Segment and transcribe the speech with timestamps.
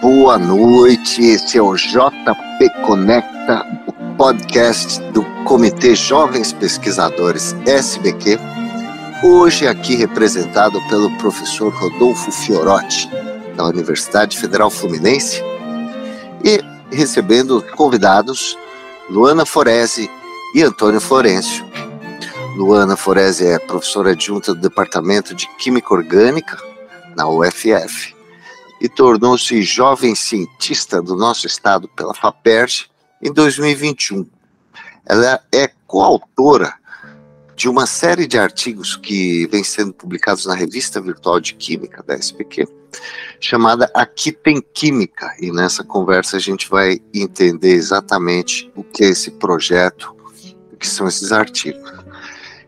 [0.00, 8.38] Boa noite, esse é o JP Conecta, o podcast do Comitê Jovens Pesquisadores SBQ.
[9.22, 13.08] Hoje aqui representado pelo professor Rodolfo Fiorotti,
[13.56, 15.40] da Universidade Federal Fluminense,
[16.44, 16.60] e
[16.94, 18.58] recebendo convidados
[19.08, 20.10] Luana Forese
[20.54, 21.64] e Antônio Florencio.
[22.56, 26.58] Luana Forese é professora adjunta do Departamento de Química Orgânica
[27.16, 28.21] na UFF
[28.82, 32.90] e tornou-se jovem cientista do nosso estado pela FAPERJ
[33.22, 34.26] em 2021.
[35.06, 36.74] Ela é coautora
[37.54, 42.16] de uma série de artigos que vem sendo publicados na Revista Virtual de Química da
[42.16, 42.66] SPQ,
[43.38, 49.10] chamada Aqui Tem Química, e nessa conversa a gente vai entender exatamente o que é
[49.10, 50.12] esse projeto,
[50.72, 52.01] o que são esses artigos.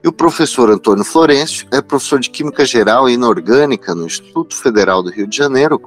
[0.04, 5.02] E o professor Antônio Florencio é professor de Química Geral e Inorgânica no Instituto Federal
[5.02, 5.80] do Rio de Janeiro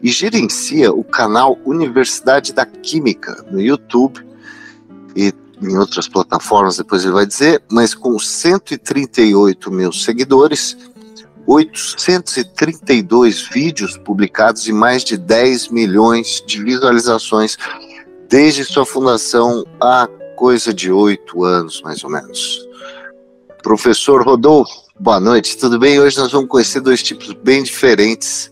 [0.00, 4.24] e gerencia o canal Universidade da Química no YouTube
[5.16, 10.76] e em outras plataformas, depois ele vai dizer, mas com 138 mil seguidores,
[11.44, 17.56] 832 vídeos publicados e mais de 10 milhões de visualizações
[18.28, 22.68] desde sua fundação há coisa de oito anos, mais ou menos.
[23.68, 26.00] Professor Rodolfo, boa noite, tudo bem?
[26.00, 28.50] Hoje nós vamos conhecer dois tipos bem diferentes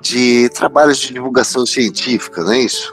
[0.00, 2.92] de trabalhos de divulgação científica, não é isso?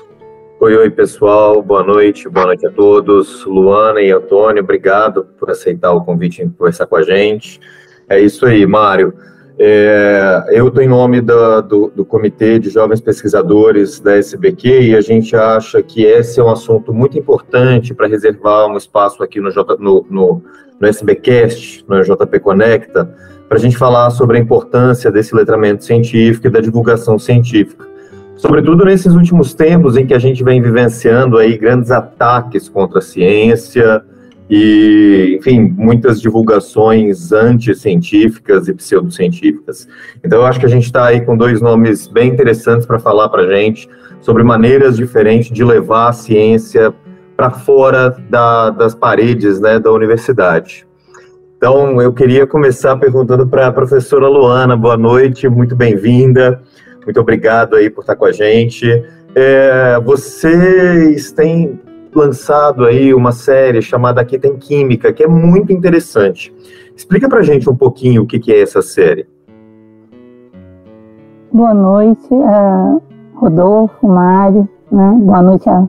[0.59, 3.43] Oi, oi, pessoal, boa noite, boa noite a todos.
[3.45, 7.59] Luana e Antônio, obrigado por aceitar o convite em conversar com a gente.
[8.07, 9.11] É isso aí, Mário.
[9.57, 14.95] É, eu estou em nome da, do, do, Comitê de Jovens Pesquisadores da SBQ e
[14.95, 19.39] a gente acha que esse é um assunto muito importante para reservar um espaço aqui
[19.39, 20.41] no, J, no, no,
[20.79, 23.15] no SBcast, no JP Conecta,
[23.47, 27.87] para a gente falar sobre a importância desse letramento científico e da divulgação científica.
[28.35, 33.01] Sobretudo nesses últimos tempos em que a gente vem vivenciando aí grandes ataques contra a
[33.03, 34.03] ciência
[34.49, 39.87] e, enfim, muitas divulgações anticientíficas e pseudocientíficas.
[40.23, 43.29] Então, eu acho que a gente está aí com dois nomes bem interessantes para falar
[43.29, 43.89] para a gente
[44.21, 46.93] sobre maneiras diferentes de levar a ciência
[47.35, 50.85] para fora da, das paredes né, da universidade.
[51.57, 56.61] Então, eu queria começar perguntando para a professora Luana, boa noite, muito bem-vinda,
[57.05, 58.85] muito obrigado aí por estar com a gente.
[59.33, 61.79] É, vocês têm
[62.17, 66.53] lançado aí uma série chamada Aqui Tem Química, que é muito interessante.
[66.95, 69.27] Explica para gente um pouquinho o que, que é essa série.
[71.51, 73.01] Boa noite, uh,
[73.35, 75.17] Rodolfo, Mário, né?
[75.21, 75.87] boa noite a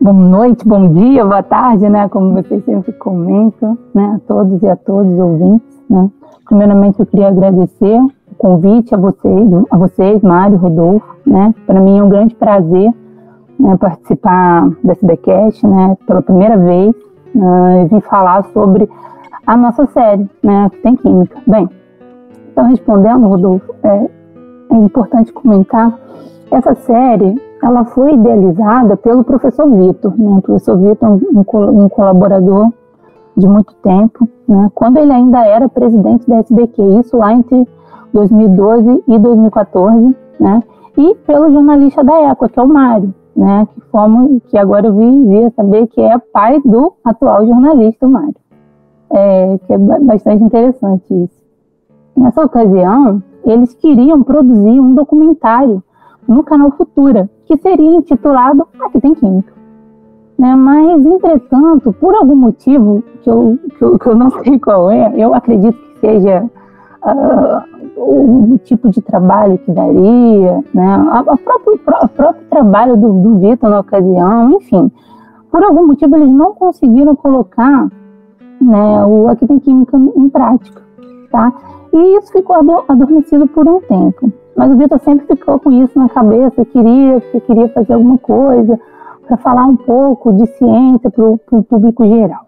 [0.00, 2.08] boa noite, bom dia, boa tarde, né?
[2.08, 4.16] Como vocês sempre comentam, né?
[4.16, 6.10] A todos e a todos os ouvintes, né?
[6.44, 11.54] Primeiramente, eu queria agradecer o convite a vocês, a vocês, Mário, Rodolfo, né?
[11.66, 12.92] Para mim é um grande prazer
[13.58, 15.96] né, participar desse TheCast, né?
[16.06, 16.94] Pela primeira vez,
[17.34, 18.88] né, e vim falar sobre
[19.46, 20.68] a nossa série, né?
[20.70, 21.38] Que tem química.
[21.46, 21.68] Bem,
[22.52, 24.10] então respondendo, Rodolfo, é,
[24.70, 25.98] é importante comentar
[26.50, 27.34] essa série
[27.64, 30.12] ela foi idealizada pelo professor Vitor.
[30.18, 30.36] Né?
[30.36, 32.70] O professor Vitor é um, um, colaborador
[33.36, 34.70] de muito tempo, né?
[34.74, 37.66] quando ele ainda era presidente da SBQ, isso lá entre
[38.12, 40.62] 2012 e 2014, né?
[40.96, 43.66] e pelo jornalista da época, que é o Mário, né?
[43.72, 48.34] que, fomos, que agora eu vi, vi saber que é pai do atual jornalista, Mário.
[49.10, 51.44] É, que é bastante interessante isso.
[52.16, 55.82] Nessa ocasião, eles queriam produzir um documentário
[56.26, 59.52] no canal Futura, que seria intitulado Aqui tem Química.
[60.38, 60.54] Né?
[60.56, 65.12] Mas, entretanto, por algum motivo que eu, que eu, que eu não sei qual é,
[65.16, 66.48] eu acredito que seja
[67.04, 67.62] uh,
[67.96, 70.98] o, o, tipo de trabalho que daria, né?
[71.26, 71.78] o próprio,
[72.14, 74.90] próprio trabalho do, do Vitor na ocasião, enfim.
[75.50, 77.88] Por algum motivo, eles não conseguiram colocar
[78.60, 80.82] né, o Aqui tem Química em prática.
[81.30, 81.52] Tá?
[81.92, 82.56] E isso ficou
[82.88, 84.32] adormecido por um tempo.
[84.56, 88.78] Mas o Vitor sempre ficou com isso na cabeça, queria, queria fazer alguma coisa
[89.26, 92.46] para falar um pouco de ciência para o público geral.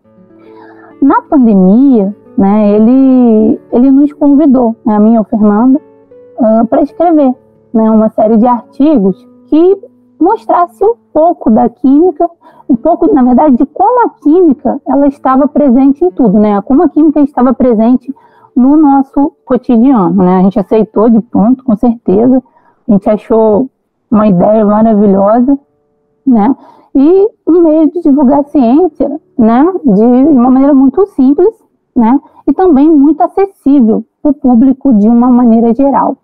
[1.02, 6.82] Na pandemia, né, ele, ele nos convidou, né, a mim e o Fernando, uh, para
[6.82, 7.34] escrever
[7.73, 9.78] né, uma série de artigos que
[10.19, 12.28] mostrasse um pouco da química,
[12.69, 16.61] um pouco, na verdade, de como a química ela estava presente em tudo, né?
[16.62, 18.12] Como a química estava presente
[18.55, 20.38] no nosso cotidiano, né?
[20.38, 22.43] A gente aceitou de ponto, com certeza.
[22.88, 23.69] A gente achou
[24.11, 25.58] uma ideia maravilhosa,
[26.26, 26.56] né?
[26.94, 29.64] E um meio de divulgar a ciência, né?
[29.84, 31.55] De uma maneira muito simples,
[31.97, 32.21] né?
[32.47, 36.17] E também muito acessível para o público de uma maneira geral,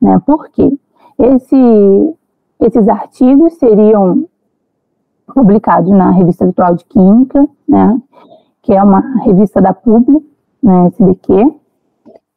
[0.00, 0.20] né?
[0.26, 0.70] Por quê?
[1.18, 2.14] Esse,
[2.60, 4.26] esses artigos seriam
[5.34, 8.00] publicados na Revista Virtual de Química, né,
[8.62, 10.24] que é uma revista da Publi,
[10.62, 11.54] né, SBQ,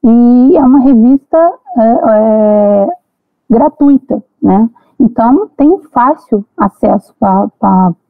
[0.04, 2.88] e é uma revista é, é,
[3.50, 4.70] gratuita, né?
[5.00, 7.50] Então, tem fácil acesso para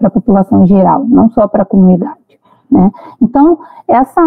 [0.04, 2.25] a população em geral, não só para a comunidade.
[2.70, 2.92] Né?
[3.22, 4.22] Então, essa,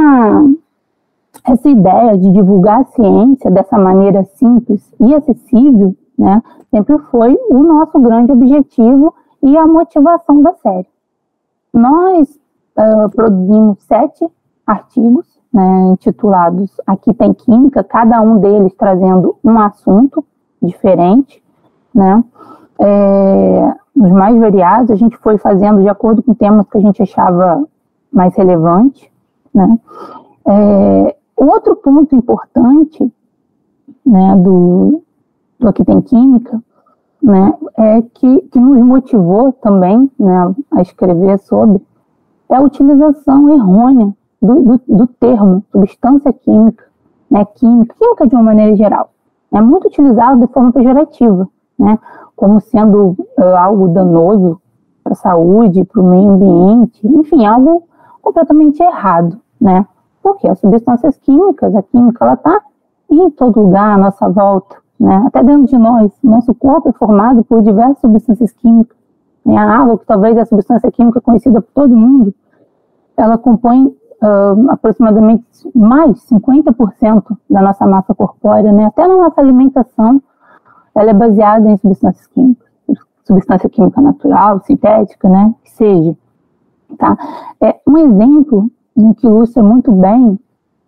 [1.44, 7.62] essa ideia de divulgar a ciência dessa maneira simples e acessível né, sempre foi o
[7.62, 10.88] nosso grande objetivo e a motivação da série.
[11.72, 12.28] Nós
[12.76, 14.26] uh, produzimos sete
[14.66, 20.24] artigos né, intitulados Aqui tem Química, cada um deles trazendo um assunto
[20.62, 21.42] diferente,
[21.94, 22.22] né?
[22.80, 27.02] É, os mais variados, a gente foi fazendo de acordo com temas que a gente
[27.02, 27.64] achava
[28.12, 29.10] mais relevante,
[29.54, 29.78] né?
[30.46, 33.12] É, outro ponto importante,
[34.04, 35.02] né, do,
[35.58, 36.62] do Aqui Tem Química,
[37.22, 41.82] né, é que, que nos motivou também, né, a escrever sobre,
[42.48, 46.84] é a utilização errônea do, do, do termo substância química,
[47.30, 49.10] né, química, química de uma maneira geral,
[49.52, 51.98] é muito utilizado de forma pejorativa, né,
[52.34, 54.60] como sendo uh, algo danoso
[55.02, 57.87] para a saúde, para o meio ambiente, enfim, algo
[58.28, 59.86] completamente errado, né?
[60.22, 62.60] Porque as substâncias químicas, a química, ela está
[63.10, 65.24] em todo lugar, à nossa volta, né?
[65.26, 68.96] Até dentro de nós, nosso corpo é formado por diversas substâncias químicas.
[69.44, 69.56] Né?
[69.56, 72.34] A água, que talvez é a substância química conhecida por todo mundo,
[73.16, 75.44] ela compõe uh, aproximadamente
[75.74, 78.84] mais 50% da nossa massa corpórea, né?
[78.84, 80.20] Até na nossa alimentação,
[80.94, 82.68] ela é baseada em substâncias químicas,
[83.24, 85.54] substância química natural, sintética, né?
[85.64, 86.16] Que seja.
[86.96, 87.16] Tá?
[87.60, 90.38] É um exemplo né, que ilustra muito bem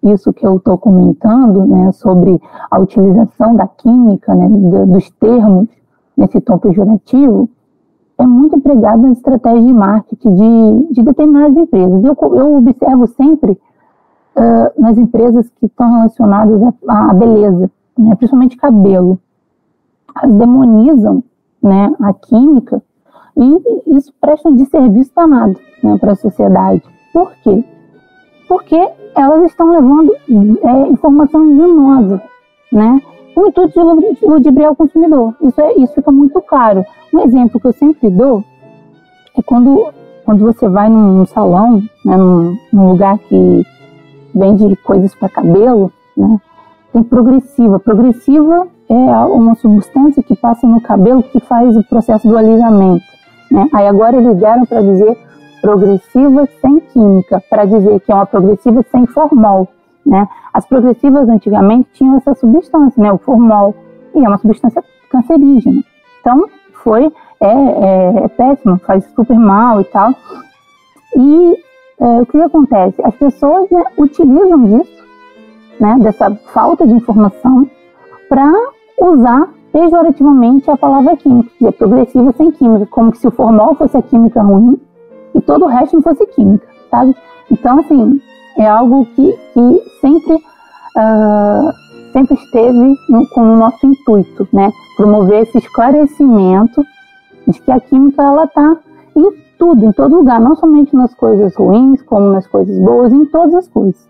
[0.02, 4.48] isso que eu estou comentando, né, sobre a utilização da química, né,
[4.86, 5.68] dos termos
[6.16, 7.48] nesse tom pejorativo,
[8.18, 12.04] é muito empregado nas estratégias de marketing de, de determinadas empresas.
[12.04, 18.56] Eu, eu observo sempre uh, nas empresas que estão relacionadas à, à beleza, né, principalmente
[18.56, 19.18] cabelo.
[20.22, 21.22] Elas demonizam
[21.62, 22.82] né, a química
[23.36, 26.82] e isso presta um desserviço danado né, para a sociedade.
[27.12, 27.64] Por quê?
[28.48, 28.76] Porque
[29.16, 30.12] elas estão levando
[30.62, 32.22] é, informação enganosa,
[32.72, 33.00] né?
[33.36, 35.34] O intuito de ludibriar o consumidor.
[35.40, 36.84] Isso, é, isso fica muito claro.
[37.14, 38.44] Um exemplo que eu sempre dou
[39.38, 39.92] é quando,
[40.24, 43.64] quando você vai num salão, né, num, num lugar que
[44.34, 46.40] vende coisas para cabelo, né?
[46.92, 47.78] Tem progressiva.
[47.78, 48.94] Progressiva é
[49.26, 53.04] uma substância que passa no cabelo que faz o processo do alisamento.
[53.50, 53.68] Né?
[53.72, 55.16] Aí agora eles deram para dizer
[55.60, 59.68] progressiva sem química, para dizer que é uma progressiva sem formol.
[60.06, 60.26] Né?
[60.52, 63.12] As progressivas antigamente tinham essa substância, né?
[63.12, 63.74] o formol,
[64.14, 65.82] e é uma substância cancerígena.
[66.20, 66.46] Então,
[66.82, 70.10] foi, é, é, é péssimo, faz super mal e tal.
[71.16, 71.56] E
[72.00, 73.00] é, o que acontece?
[73.04, 75.04] As pessoas né, utilizam disso,
[75.78, 77.68] né, dessa falta de informação,
[78.28, 78.50] para
[78.98, 83.96] usar pejorativamente a palavra química, que é progressiva sem química, como se o formol fosse
[83.96, 84.80] a química ruim
[85.34, 87.14] e todo o resto não fosse química, sabe?
[87.50, 88.20] Então, assim,
[88.58, 91.72] é algo que, que sempre, uh,
[92.12, 94.70] sempre esteve no, com o nosso intuito, né?
[94.96, 96.82] Promover esse esclarecimento
[97.46, 98.76] de que a química, ela está
[99.16, 103.24] em tudo, em todo lugar, não somente nas coisas ruins, como nas coisas boas, em
[103.26, 104.08] todas as coisas.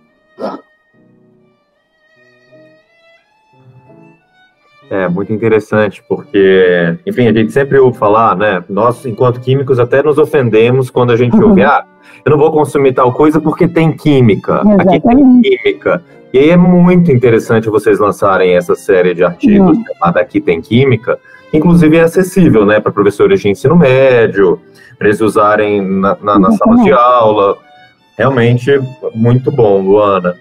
[4.90, 8.64] É muito interessante, porque, enfim, a gente sempre ouve falar, né?
[8.68, 11.50] Nós, enquanto químicos, até nos ofendemos quando a gente uhum.
[11.50, 11.85] ouve, ah,
[12.25, 14.61] eu não vou consumir tal coisa porque tem química.
[14.64, 14.97] Exatamente.
[14.97, 16.02] Aqui tem química.
[16.32, 19.85] E aí é muito interessante vocês lançarem essa série de artigos uhum.
[19.85, 21.18] chamada Aqui Tem Química,
[21.52, 24.61] inclusive é acessível, né, para professores de ensino médio,
[24.97, 27.56] para eles usarem na, na, nas salas de aula.
[28.16, 28.70] Realmente
[29.14, 30.37] muito bom, Luana.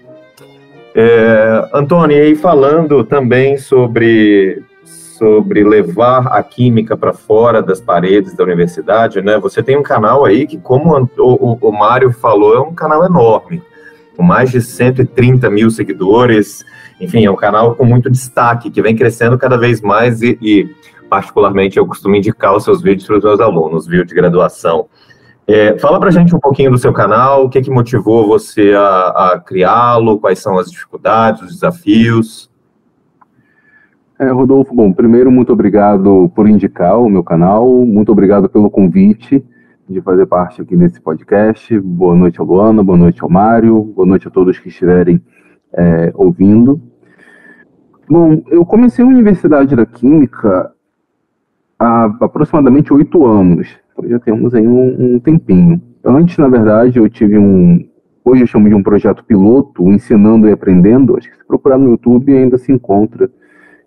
[0.94, 8.34] É, Antônio, e aí falando também sobre, sobre levar a química para fora das paredes
[8.34, 9.38] da universidade, né?
[9.38, 13.04] Você tem um canal aí que, como o, o, o Mário falou, é um canal
[13.04, 13.62] enorme,
[14.16, 16.64] com mais de 130 mil seguidores.
[17.00, 20.68] Enfim, é um canal com muito destaque, que vem crescendo cada vez mais e, e
[21.10, 24.88] particularmente, eu costumo indicar os seus vídeos para os meus alunos, vídeo de graduação.
[25.46, 28.72] É, fala para a gente um pouquinho do seu canal, o que, que motivou você
[28.72, 32.50] a, a criá-lo, quais são as dificuldades, os desafios.
[34.18, 39.44] É, Rodolfo, bom, primeiro, muito obrigado por indicar o meu canal, muito obrigado pelo convite
[39.88, 41.78] de fazer parte aqui nesse podcast.
[41.80, 45.20] Boa noite ao Luana, boa noite ao Mário, boa noite a todos que estiverem
[45.72, 46.80] é, ouvindo.
[48.08, 50.72] Bom, eu comecei a Universidade da Química
[51.78, 53.68] há aproximadamente oito anos.
[54.06, 55.80] Já temos aí um, um, tempinho.
[56.04, 57.88] Antes, na verdade, eu tive um.
[58.24, 61.16] Hoje eu chamo de um projeto piloto, ensinando e aprendendo.
[61.16, 63.30] Acho que se procurar no YouTube ainda se encontra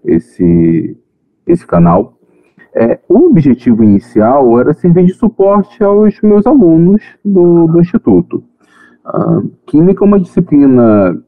[0.03, 0.97] esse,
[1.45, 2.17] esse canal.
[2.75, 8.43] É, o objetivo inicial era servir de suporte aos meus alunos do, do Instituto.
[9.05, 11.21] A química é uma disciplina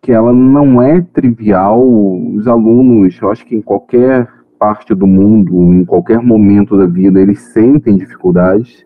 [0.00, 1.82] que ela não é trivial.
[1.82, 7.20] Os alunos, eu acho que em qualquer parte do mundo, em qualquer momento da vida,
[7.20, 8.84] eles sentem dificuldades.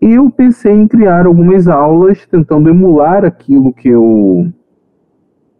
[0.00, 4.52] E eu pensei em criar algumas aulas tentando emular aquilo que eu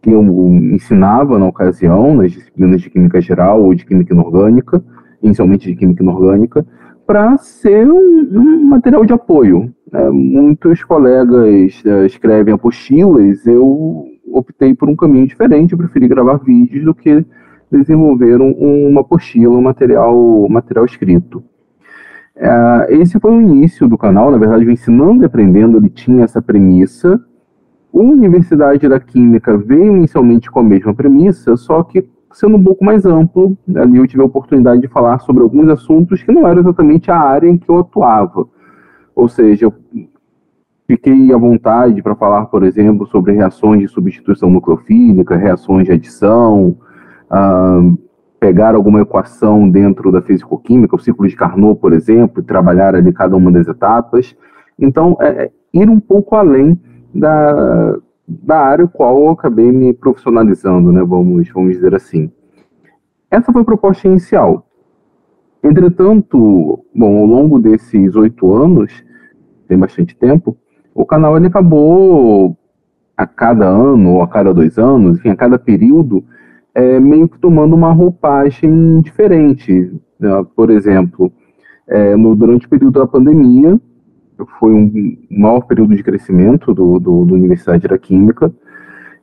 [0.01, 4.81] que eu ensinava na ocasião, nas disciplinas de química geral ou de química inorgânica,
[5.21, 6.65] inicialmente de química inorgânica,
[7.05, 9.73] para ser um, um, material de apoio.
[9.91, 10.09] Né?
[10.09, 16.85] Muitos colegas uh, escrevem apostilas, eu optei por um caminho diferente, eu preferi gravar vídeos
[16.85, 17.25] do que
[17.71, 21.43] desenvolver um, uma apostila, um material, material escrito.
[22.35, 26.23] Uh, esse foi o início do canal, na verdade, o Ensinando e Aprendendo, ele tinha
[26.23, 27.19] essa premissa.
[27.93, 32.85] A Universidade da Química veio inicialmente com a mesma premissa, só que sendo um pouco
[32.85, 36.61] mais amplo, ali eu tive a oportunidade de falar sobre alguns assuntos que não eram
[36.61, 38.47] exatamente a área em que eu atuava.
[39.15, 39.73] Ou seja, eu
[40.85, 46.77] fiquei à vontade para falar, por exemplo, sobre reações de substituição nucleofílica, reações de adição,
[48.39, 53.11] pegar alguma equação dentro da físico-química, o ciclo de Carnot, por exemplo, e trabalhar ali
[53.11, 54.35] cada uma das etapas.
[54.79, 56.79] Então, é, é ir um pouco além
[57.13, 62.31] da, da área qual eu acabei me profissionalizando, né, vamos, vamos dizer assim.
[63.29, 64.67] Essa foi a proposta inicial.
[65.63, 69.03] Entretanto, bom, ao longo desses oito anos,
[69.67, 70.55] tem bastante tempo,
[70.93, 72.55] o canal ele acabou
[73.15, 76.23] a cada ano ou a cada dois anos, enfim, a cada período,
[76.77, 79.91] é, meio que tomando uma roupagem diferente.
[80.19, 80.45] Né?
[80.55, 81.33] Por exemplo,
[81.87, 83.81] é, no, durante o período da pandemia,
[84.59, 88.53] foi um maior período de crescimento do, do, do Universidade da Química.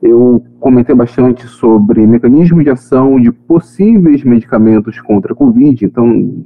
[0.01, 5.85] Eu comentei bastante sobre mecanismos de ação de possíveis medicamentos contra a Covid.
[5.85, 6.43] Então,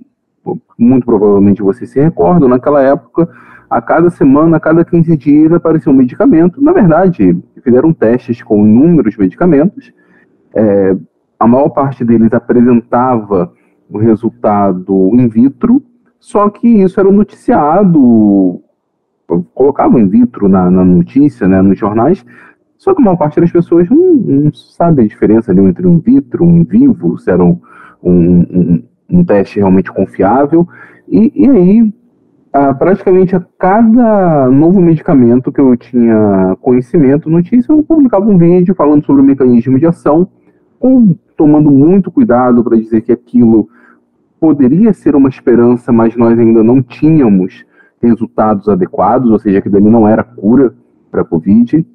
[0.78, 3.28] muito provavelmente vocês se recordam, naquela época,
[3.68, 6.62] a cada semana, a cada 15 dias aparecia um medicamento.
[6.62, 9.92] Na verdade, fizeram testes com inúmeros medicamentos
[10.54, 10.96] é,
[11.40, 13.52] a maior parte deles apresentava
[13.90, 15.82] o resultado in vitro,
[16.20, 18.62] só que isso era noticiado,
[19.54, 22.26] colocavam in vitro na, na notícia, né, nos jornais,
[22.78, 26.00] só que a maior parte das pessoas não, não sabe a diferença ali entre um
[26.00, 27.60] vitro, um vivo, se era um,
[28.04, 30.68] um, um, um teste realmente confiável,
[31.08, 31.94] e, e aí
[32.78, 39.06] praticamente a cada novo medicamento que eu tinha conhecimento, notícia, eu publicava um vídeo falando
[39.06, 40.28] sobre o mecanismo de ação,
[40.80, 43.70] com, tomando muito cuidado para dizer que aquilo
[44.40, 47.66] poderia ser uma esperança, mas nós ainda não tínhamos
[48.02, 50.74] resultados adequados, ou seja, que dali não era cura
[51.12, 51.86] para a Covid.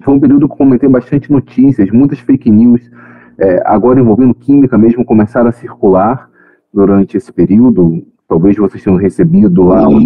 [0.00, 2.90] Foi um período que comentei bastante notícias, muitas fake news,
[3.38, 6.30] é, agora envolvendo química mesmo, começaram a circular
[6.72, 8.06] durante esse período.
[8.26, 9.98] Talvez vocês tenham recebido lá o,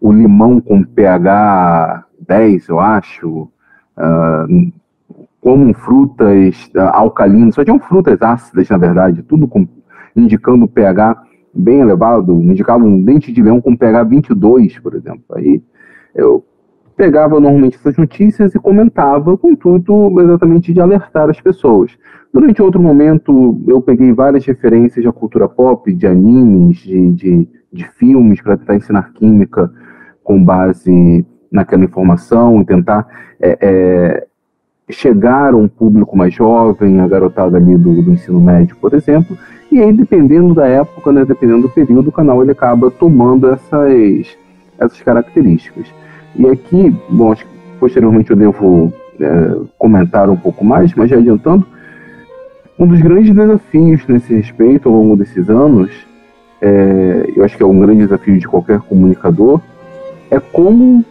[0.00, 3.48] o limão com pH 10, eu acho.
[3.96, 4.72] Uh,
[5.44, 9.68] como frutas uh, alcalinas, só tinham frutas ácidas, na verdade, tudo com,
[10.16, 11.22] indicando pH
[11.52, 15.22] bem elevado, indicava um dente de leão com pH 22, por exemplo.
[15.34, 15.62] Aí
[16.14, 16.42] eu
[16.96, 21.92] pegava normalmente essas notícias e comentava com tudo exatamente de alertar as pessoas.
[22.32, 27.84] Durante outro momento, eu peguei várias referências da cultura pop, de animes, de, de, de
[27.98, 29.70] filmes, para tentar ensinar química
[30.22, 33.06] com base naquela informação e tentar
[33.38, 34.26] é, é,
[34.90, 39.36] chegar a um público mais jovem, a garotada ali do, do, ensino médio, por exemplo,
[39.72, 44.36] e aí dependendo da época, né, dependendo do período, o canal ele acaba tomando essas,
[44.78, 45.86] essas características.
[46.36, 51.16] E aqui, bom, acho que posteriormente eu devo é, comentar um pouco mais, mas já
[51.16, 51.66] adiantando,
[52.78, 55.90] um dos grandes desafios nesse respeito ao longo desses anos,
[56.60, 59.60] é, eu acho que é um grande desafio de qualquer comunicador,
[60.30, 61.04] é como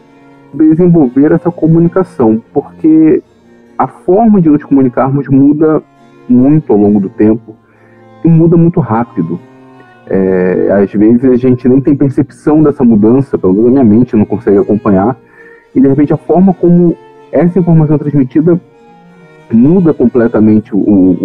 [0.53, 3.23] desenvolver essa comunicação, porque
[3.83, 5.83] a forma de nos comunicarmos muda
[6.29, 7.53] muito ao longo do tempo
[8.23, 9.37] e muda muito rápido.
[10.07, 14.15] É, às vezes a gente nem tem percepção dessa mudança, pelo menos a minha mente
[14.15, 15.17] não consegue acompanhar,
[15.75, 16.95] e de repente a forma como
[17.29, 18.59] essa informação é transmitida
[19.51, 20.79] muda completamente o,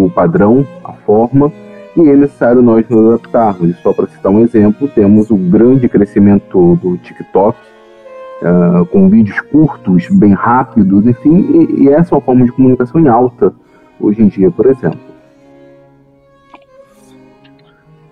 [0.04, 1.52] o padrão, a forma,
[1.96, 3.70] e é necessário nós nos adaptarmos.
[3.70, 7.56] E só para citar um exemplo, temos o grande crescimento do TikTok,
[8.42, 13.00] uh, com vídeos curtos, bem rápidos, enfim, e, e essa é uma forma de comunicação
[13.00, 13.54] em alta
[14.00, 15.00] hoje em dia, por exemplo.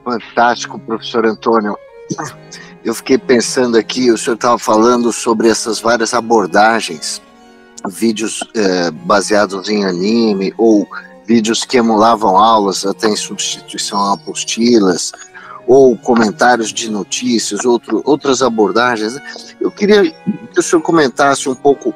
[0.05, 1.77] Fantástico, professor Antônio.
[2.85, 7.21] Eu fiquei pensando aqui, o senhor estava falando sobre essas várias abordagens,
[7.89, 10.87] vídeos é, baseados em anime ou
[11.27, 15.11] vídeos que emulavam aulas até em substituição a apostilas,
[15.67, 19.21] ou comentários de notícias, outro, outras abordagens.
[19.61, 21.95] Eu queria que o senhor comentasse um pouco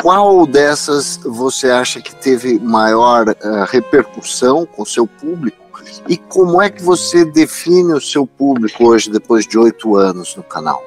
[0.00, 5.62] qual dessas você acha que teve maior uh, repercussão com o seu público
[6.08, 10.42] e como é que você define o seu público hoje, depois de oito anos no
[10.42, 10.82] canal?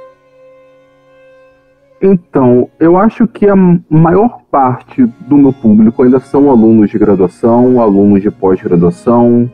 [2.01, 3.55] Então, eu acho que a
[3.89, 9.49] maior parte do meu público ainda são alunos de graduação, alunos de pós-graduação,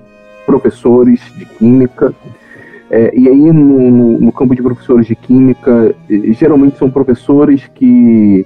[0.45, 2.13] professores de química.
[2.89, 8.45] É, e aí, no, no, no, campo de professores de química, geralmente são professores que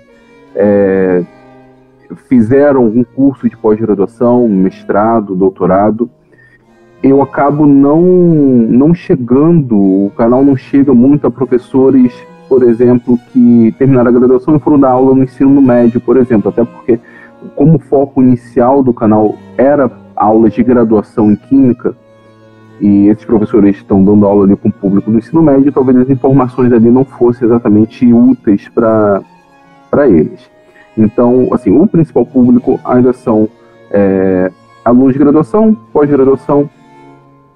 [0.55, 1.23] é,
[2.27, 6.09] fizeram algum curso de pós-graduação, mestrado, doutorado,
[7.01, 12.11] eu acabo não, não chegando, o canal não chega muito a professores,
[12.49, 16.49] por exemplo, que terminaram a graduação e foram dar aula no ensino médio, por exemplo,
[16.49, 16.99] até porque
[17.55, 21.95] como o foco inicial do canal era aulas de graduação em química,
[22.79, 26.09] e esses professores estão dando aula ali com o público do ensino médio, talvez as
[26.09, 29.23] informações ali não fossem exatamente úteis para
[30.07, 30.49] eles.
[30.97, 33.47] Então, assim, o principal público ainda são
[33.91, 34.51] é,
[34.83, 36.69] alunos de graduação, pós-graduação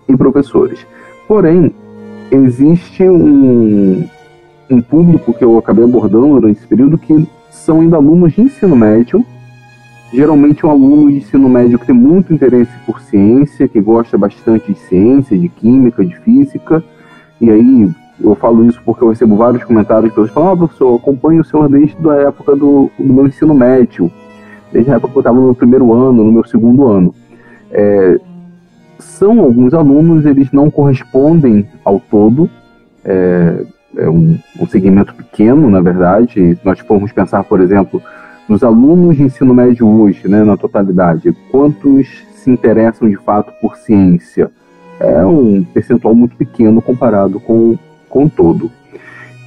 [0.08, 0.86] e professores.
[1.28, 1.74] Porém,
[2.32, 4.08] existe um,
[4.70, 8.76] um público que eu acabei abordando durante esse período que são ainda alunos de ensino
[8.76, 9.26] médio,
[10.14, 14.74] geralmente um aluno de ensino médio que tem muito interesse por ciência, que gosta bastante
[14.74, 16.84] de ciência, de química, de física,
[17.40, 17.90] e aí
[18.22, 21.46] eu falo isso porque eu recebo vários comentários de pessoas falando, ah, professor, acompanho o
[21.46, 24.12] senhor desde a época do, do meu ensino médio,
[24.72, 27.14] desde a época que eu estava no meu primeiro ano, no meu segundo ano.
[27.72, 28.20] É,
[29.00, 32.50] são alguns alunos, eles não correspondem ao todo,
[33.06, 33.64] é,
[33.96, 36.56] é um, um, segmento pequeno, na verdade.
[36.56, 38.02] Se nós formos pensar, por exemplo,
[38.50, 43.78] nos alunos de ensino médio hoje, né, na totalidade, quantos se interessam de fato por
[43.78, 44.50] ciência?
[45.00, 47.78] É um percentual muito pequeno comparado com,
[48.10, 48.72] com o todo.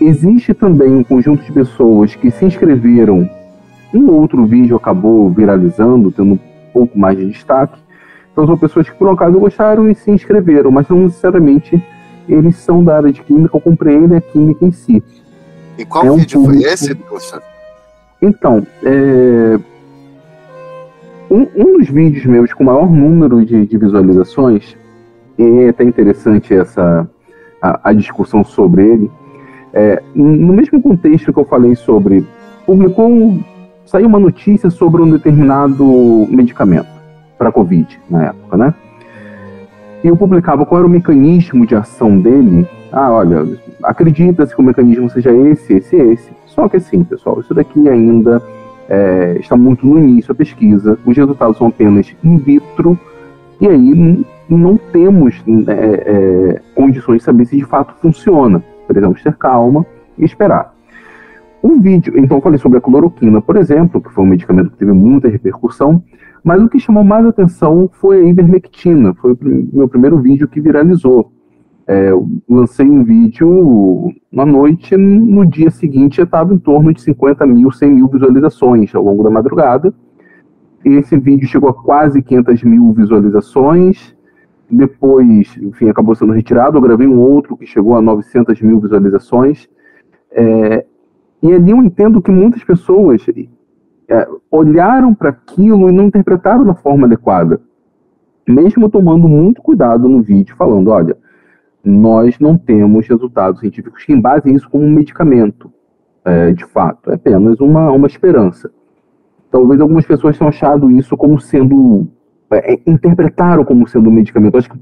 [0.01, 3.29] Existe também um conjunto de pessoas que se inscreveram,
[3.93, 6.39] um outro vídeo acabou viralizando, tendo um
[6.73, 7.79] pouco mais de destaque,
[8.33, 11.83] então são pessoas que por um acaso gostaram e se inscreveram, mas não necessariamente
[12.29, 15.03] eles são da área de química ou compreendem a química em si.
[15.77, 16.63] E qual é um vídeo público...
[16.63, 17.52] foi esse, professor?
[18.23, 19.59] Então, é...
[21.29, 24.77] um, um, dos vídeos meus com maior número de, de visualizações,
[25.37, 27.09] e é até interessante essa
[27.61, 29.11] a, a discussão sobre ele,
[29.75, 32.25] é, no mesmo contexto que eu falei sobre,
[32.65, 33.39] publicou
[33.87, 35.85] saiu uma notícia sobre um determinado
[36.31, 36.89] medicamento
[37.37, 38.75] para Covid na época, né?
[40.03, 42.67] E eu publicava qual era o mecanismo de ação dele.
[42.93, 46.31] Ah, olha, acredita-se que o mecanismo seja esse, esse, esse.
[46.47, 48.43] Só que assim, pessoal, isso daqui ainda
[48.89, 50.99] é, está muito no início a pesquisa.
[51.07, 52.99] Os resultados são apenas in vitro.
[53.59, 58.63] E aí não temos é, é, condições de saber se de fato funciona.
[58.87, 59.87] Precisamos ter calma
[60.19, 60.75] e esperar.
[61.65, 64.79] Um vídeo, então eu falei sobre a cloroquina, por exemplo, que foi um medicamento que
[64.79, 66.03] teve muita repercussão.
[66.45, 69.39] Mas o que chamou mais atenção foi a ivermectina, foi o
[69.73, 71.33] meu primeiro vídeo que viralizou.
[71.87, 72.11] É,
[72.49, 77.73] lancei um vídeo na noite, no dia seguinte já estava em torno de 50 mil,
[77.73, 79.93] 100 mil visualizações ao longo da madrugada.
[80.85, 84.15] Esse vídeo chegou a quase 500 mil visualizações.
[84.71, 86.77] Depois, enfim, acabou sendo retirado.
[86.77, 89.69] Eu gravei um outro que chegou a 900 mil visualizações.
[90.31, 90.85] É,
[91.43, 93.27] e ali eu entendo que muitas pessoas
[94.09, 97.61] é, olharam para aquilo e não interpretaram da forma adequada.
[98.47, 101.17] Mesmo tomando muito cuidado no vídeo, falando: olha,
[101.85, 105.73] nós não temos resultados científicos que embasem isso como um medicamento,
[106.25, 108.71] é, de fato, é apenas uma, uma esperança.
[109.51, 112.09] Talvez algumas pessoas tenham achado isso como sendo.
[112.51, 114.57] É, interpretaram como sendo um medicamento.
[114.57, 114.79] Acho que,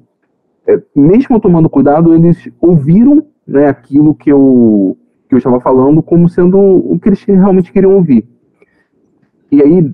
[0.66, 4.96] é, mesmo tomando cuidado, eles ouviram né, aquilo que eu,
[5.28, 8.28] que eu estava falando como sendo o que eles realmente queriam ouvir.
[9.50, 9.92] E aí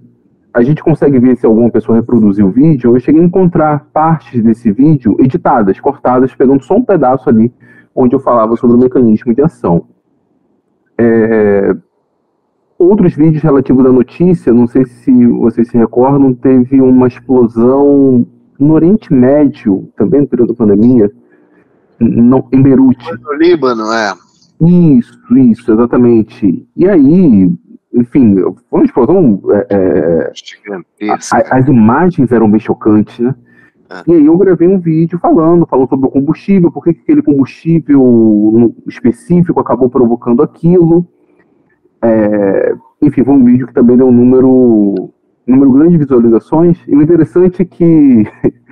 [0.56, 2.96] a gente consegue ver se alguma pessoa reproduziu o vídeo.
[2.96, 7.52] Eu cheguei a encontrar partes desse vídeo editadas, cortadas, pegando só um pedaço ali
[7.94, 9.86] onde eu falava sobre o mecanismo de ação.
[10.96, 11.76] É...
[12.78, 18.26] Outros vídeos relativos à notícia, não sei se vocês se recordam, teve uma explosão
[18.58, 21.12] no Oriente Médio, também no período da pandemia,
[22.00, 23.06] não, em Beirute.
[23.22, 24.14] No Líbano, é.
[24.62, 26.66] Isso, isso, exatamente.
[26.74, 27.50] E aí,
[27.96, 29.40] enfim, foi uma explosão.
[29.70, 30.30] É,
[31.00, 33.34] é as, as, imagens eram bem chocantes, né?
[33.88, 34.02] Ah.
[34.06, 38.74] E aí eu gravei um vídeo falando, falando sobre o combustível, por que aquele combustível
[38.86, 41.06] específico acabou provocando aquilo.
[42.02, 45.10] É, enfim, foi um vídeo que também deu um número, um
[45.46, 46.78] número grande de visualizações.
[46.86, 48.26] E o interessante é que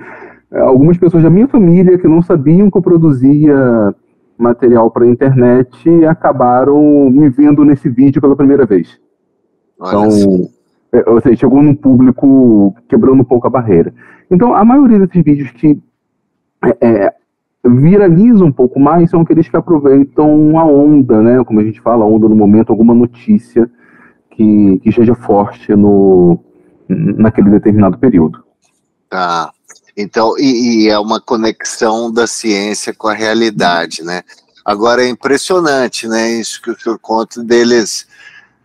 [0.53, 3.95] algumas pessoas da minha família que não sabiam que eu produzia
[4.37, 8.99] material para a internet acabaram me vendo nesse vídeo pela primeira vez.
[9.77, 10.49] Então,
[10.91, 13.93] é, ou seja, chegou num público quebrando um pouco a barreira.
[14.31, 15.77] Então, a maioria desses vídeos que
[16.63, 17.13] é, é,
[17.65, 21.43] viralizam um pouco mais são aqueles que aproveitam a onda, né?
[21.43, 23.69] Como a gente fala, a onda no momento, alguma notícia
[24.31, 26.39] que, que esteja forte no,
[26.87, 28.43] naquele determinado período.
[29.09, 29.51] Tá.
[29.97, 34.21] Então, e, e, é uma conexão da ciência com a realidade, né?
[34.63, 36.31] Agora é impressionante, né?
[36.31, 38.07] Isso que o senhor conta deles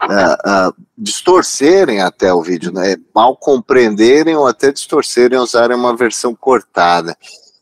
[0.05, 2.97] uh, uh, distorcerem até o vídeo, né?
[3.15, 7.17] Mal compreenderem ou até distorcerem, usarem uma versão cortada.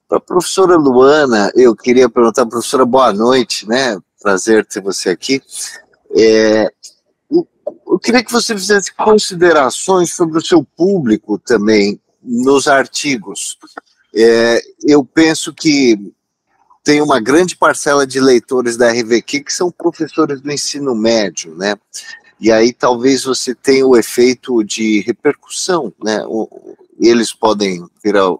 [0.08, 3.98] Para a professora Luana, eu queria perguntar, professora, boa noite, né?
[4.22, 5.42] Prazer ter você aqui.
[6.16, 6.70] É,
[7.30, 13.58] eu queria que você fizesse considerações sobre o seu público também nos artigos.
[14.14, 15.98] É, eu penso que
[16.82, 21.76] tem uma grande parcela de leitores da RVQ que são professores do ensino médio, né?
[22.40, 26.24] E aí talvez você tenha o efeito de repercussão, né?
[27.00, 28.36] Eles podem vir a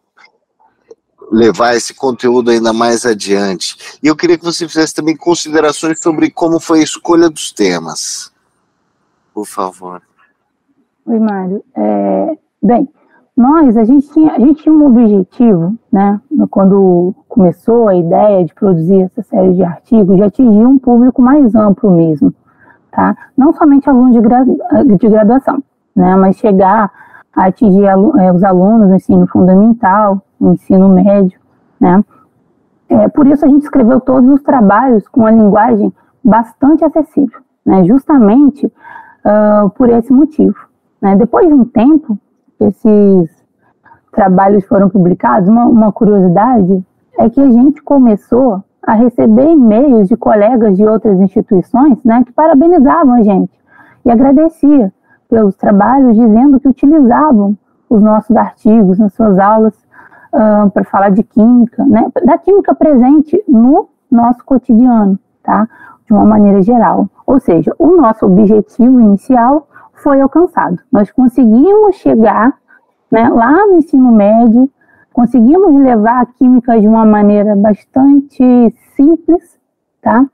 [1.31, 3.99] levar esse conteúdo ainda mais adiante.
[4.03, 8.33] E eu queria que você fizesse também considerações sobre como foi a escolha dos temas.
[9.35, 10.03] Por favor.
[11.07, 11.65] Oi, Mário.
[11.77, 12.89] É, bem,
[13.37, 18.53] nós, a gente, tinha, a gente tinha um objetivo, né, quando começou a ideia de
[18.53, 22.35] produzir essa série de artigos, de atingir um público mais amplo mesmo,
[22.99, 23.17] tá?
[23.37, 24.59] Não somente alunos de, gradu,
[24.99, 25.63] de graduação,
[25.95, 26.91] né, mas chegar
[27.33, 31.39] a atingir é, os alunos no ensino fundamental, no ensino médio,
[31.79, 32.05] né?
[32.89, 35.93] É, por isso a gente escreveu todos os trabalhos com uma linguagem
[36.25, 37.85] bastante acessível, né?
[37.85, 40.57] Justamente uh, por esse motivo.
[41.01, 41.15] Né?
[41.15, 42.19] Depois de um tempo,
[42.59, 43.31] esses
[44.11, 46.85] trabalhos foram publicados, uma, uma curiosidade
[47.17, 52.33] é que a gente começou a receber e-mails de colegas de outras instituições né, que
[52.33, 53.53] parabenizavam a gente
[54.05, 54.93] e agradecia
[55.29, 57.57] pelos trabalhos, dizendo que utilizavam
[57.91, 59.75] os nossos artigos nas suas aulas
[60.33, 65.69] uh, para falar de química, né, da química presente no nosso cotidiano, tá?
[66.07, 67.09] de uma maneira geral.
[67.27, 70.79] Ou seja, o nosso objetivo inicial foi alcançado.
[70.91, 72.55] Nós conseguimos chegar
[73.11, 74.71] né, lá no ensino médio,
[75.13, 79.59] conseguimos levar a química de uma maneira bastante simples,
[80.01, 80.27] tá?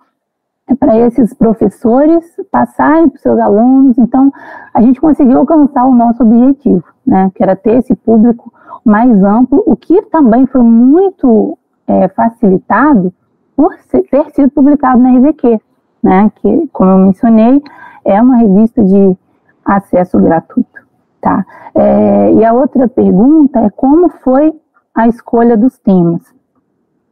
[0.66, 3.98] É para esses professores passarem para os seus alunos.
[3.98, 4.32] Então,
[4.72, 7.30] a gente conseguiu alcançar o nosso objetivo, né?
[7.34, 8.52] Que era ter esse público
[8.84, 13.12] mais amplo, o que também foi muito é, facilitado
[13.56, 13.74] por
[14.10, 15.60] ter sido publicado na RVQ,
[16.02, 16.30] né?
[16.36, 17.62] Que, como eu mencionei,
[18.04, 19.16] é uma revista de
[19.64, 20.82] acesso gratuito,
[21.20, 21.44] tá?
[21.74, 24.52] É, e a outra pergunta é como foi
[24.94, 26.22] a escolha dos temas,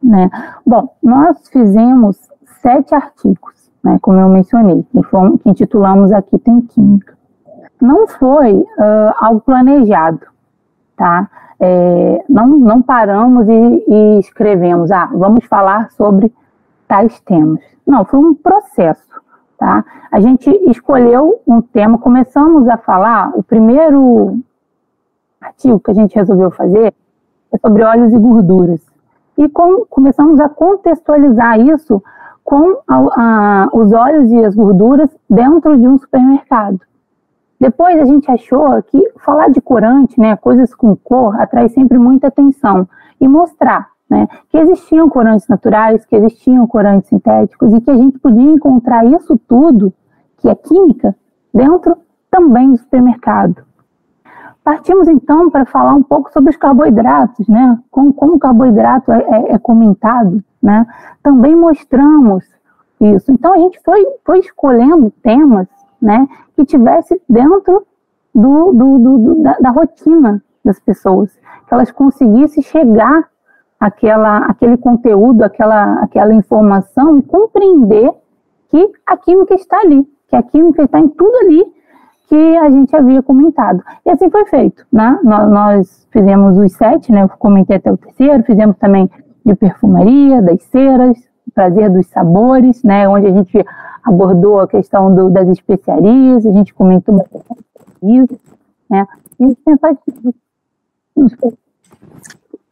[0.03, 0.31] né?
[0.65, 2.17] Bom, nós fizemos
[2.61, 3.99] sete artigos, né?
[4.01, 7.17] Como eu mencionei, que, fomos, que intitulamos aqui tem química.
[7.81, 10.21] Não foi uh, algo planejado,
[10.97, 11.29] tá?
[11.59, 16.33] É, não, não paramos e, e escrevemos, ah, vamos falar sobre
[16.89, 17.63] tais temas.
[17.87, 19.13] Não, foi um processo.
[19.57, 19.85] Tá?
[20.11, 24.41] A gente escolheu um tema, começamos a falar, o primeiro
[25.41, 26.93] artigo que a gente resolveu fazer
[27.53, 28.81] é sobre óleos e gorduras.
[29.37, 32.03] E com, começamos a contextualizar isso
[32.45, 36.81] com a, a, os óleos e as gorduras dentro de um supermercado.
[37.61, 42.27] Depois a gente achou que falar de corante, né, coisas com cor, atrai sempre muita
[42.27, 42.89] atenção.
[43.21, 48.19] E mostrar né, que existiam corantes naturais, que existiam corantes sintéticos e que a gente
[48.19, 49.93] podia encontrar isso tudo,
[50.39, 51.15] que é química,
[51.55, 51.97] dentro
[52.31, 53.63] também do supermercado.
[54.65, 57.79] Partimos então para falar um pouco sobre os carboidratos, né?
[57.91, 60.87] Como, como o carboidrato é, é, é, comentado, né?
[61.21, 62.45] Também mostramos
[63.01, 63.33] isso.
[63.33, 65.67] Então a gente foi, foi escolhendo temas,
[66.01, 66.29] né?
[66.55, 67.85] Que tivesse dentro
[68.33, 73.29] do, do, do da, da rotina das pessoas, que elas conseguissem chegar
[73.81, 78.13] aquela, aquele conteúdo, aquela, aquela informação e compreender
[78.69, 81.82] que a química está ali, que a química está em tudo ali
[82.29, 83.83] que a gente havia comentado.
[84.05, 85.19] E assim foi feito, né?
[85.23, 87.23] Nós, nós fizemos os sete, né?
[87.23, 89.11] Eu comentei até o terceiro, fizemos também
[89.45, 91.19] de perfumaria, das ceras,
[91.55, 93.09] prazer dos sabores, né?
[93.09, 93.65] Onde a gente
[94.03, 97.25] abordou a questão do, das especiarias, a gente comentou
[98.03, 98.41] isso,
[98.91, 99.07] né?
[99.39, 99.57] E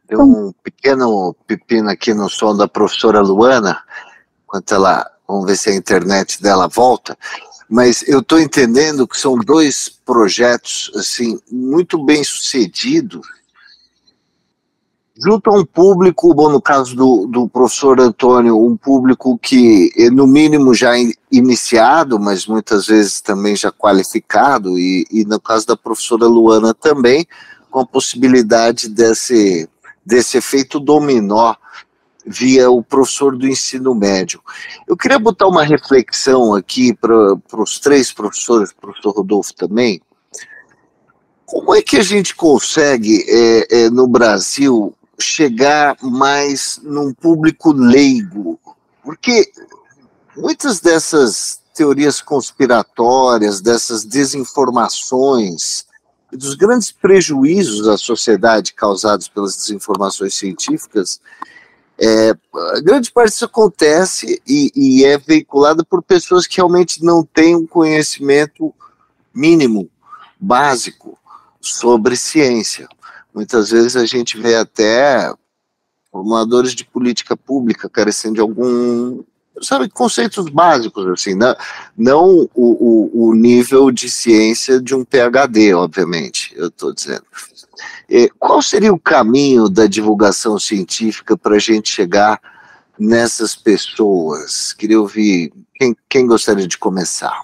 [0.07, 3.77] Tem um pequeno pepino aqui no som da professora Luana,
[4.43, 7.17] enquanto ela, vamos ver se a internet dela volta,
[7.71, 13.25] mas eu estou entendendo que são dois projetos, assim, muito bem sucedidos,
[15.15, 20.27] junto a um público, bom, no caso do, do professor Antônio, um público que, no
[20.27, 20.91] mínimo, já
[21.31, 27.25] iniciado, mas muitas vezes também já qualificado, e, e no caso da professora Luana também,
[27.69, 29.69] com a possibilidade desse,
[30.05, 31.55] desse efeito dominó
[32.25, 34.41] via o professor do ensino médio.
[34.87, 40.01] Eu queria botar uma reflexão aqui para os três professores, professor Rodolfo também.
[41.45, 48.59] Como é que a gente consegue, é, é, no Brasil, chegar mais num público leigo?
[49.03, 49.51] Porque
[50.37, 55.85] muitas dessas teorias conspiratórias, dessas desinformações,
[56.31, 61.19] dos grandes prejuízos à sociedade causados pelas desinformações científicas,
[62.03, 62.33] é,
[62.81, 67.67] grande parte disso acontece e, e é veiculada por pessoas que realmente não têm um
[67.67, 68.73] conhecimento
[69.31, 69.87] mínimo,
[70.39, 71.15] básico,
[71.61, 72.89] sobre ciência.
[73.31, 75.31] Muitas vezes a gente vê até
[76.11, 79.23] formuladores de política pública carecendo de algum,
[79.61, 81.55] sabe, conceitos básicos, assim, não,
[81.97, 87.23] não o, o, o nível de ciência de um PhD, obviamente, eu estou dizendo.
[88.09, 92.39] É, qual seria o caminho da divulgação científica para a gente chegar
[92.99, 94.73] nessas pessoas?
[94.73, 97.41] Queria ouvir quem, quem gostaria de começar.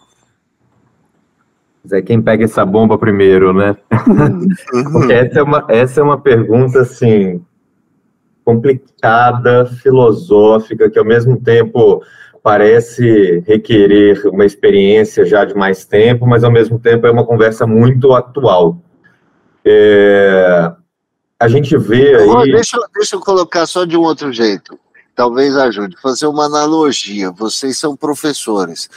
[1.87, 3.77] Zé, quem pega essa bomba primeiro, né?
[4.07, 4.49] Uhum.
[4.91, 7.41] Porque essa é, uma, essa é uma pergunta, assim,
[8.47, 12.01] complicada, filosófica, que ao mesmo tempo
[12.41, 17.67] parece requerer uma experiência já de mais tempo, mas ao mesmo tempo é uma conversa
[17.67, 18.81] muito atual.
[19.65, 20.71] É,
[21.37, 22.29] a gente vê aí.
[22.29, 24.79] Oh, deixa, deixa eu colocar só de um outro jeito.
[25.13, 25.97] Talvez ajude.
[26.01, 27.31] Fazer uma analogia.
[27.31, 28.89] Vocês são professores.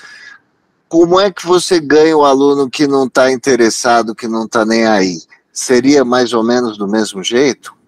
[0.89, 4.87] Como é que você ganha o aluno que não está interessado, que não está nem
[4.87, 5.19] aí?
[5.53, 7.80] Seria mais ou menos do mesmo jeito?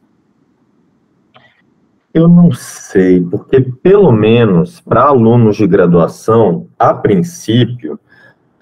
[2.15, 7.99] Eu não sei, porque pelo menos para alunos de graduação, a princípio,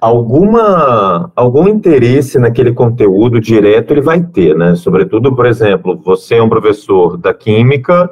[0.00, 4.76] alguma algum interesse naquele conteúdo direto ele vai ter, né?
[4.76, 8.08] Sobretudo, por exemplo, você é um professor da química,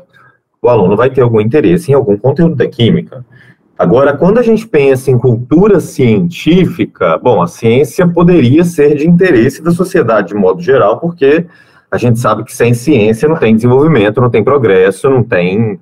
[0.61, 3.25] o aluno vai ter algum interesse em algum conteúdo da química.
[3.79, 9.63] Agora, quando a gente pensa em cultura científica, bom, a ciência poderia ser de interesse
[9.63, 11.47] da sociedade de modo geral, porque
[11.91, 15.81] a gente sabe que sem ciência não tem desenvolvimento, não tem progresso, não tem,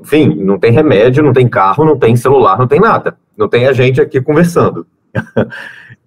[0.00, 3.16] enfim, não tem remédio, não tem carro, não tem celular, não tem nada.
[3.36, 4.86] Não tem a gente aqui conversando.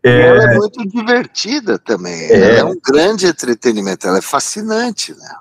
[0.08, 2.14] É, ela é muito divertida também.
[2.30, 5.36] É, é um grande entretenimento, ela é fascinante, né?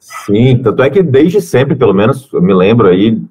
[0.00, 3.22] Sim, tanto é que desde sempre, pelo menos, eu me lembro aí,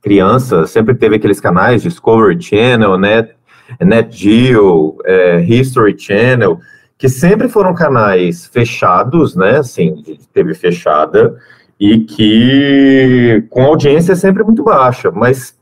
[0.00, 3.34] criança, sempre teve aqueles canais Discovery Channel, Net,
[3.78, 6.58] Net Geo, é, History Channel,
[6.98, 9.58] que sempre foram canais fechados, né?
[9.58, 11.38] Assim, teve fechada
[11.78, 15.56] e que com audiência sempre muito baixa, mas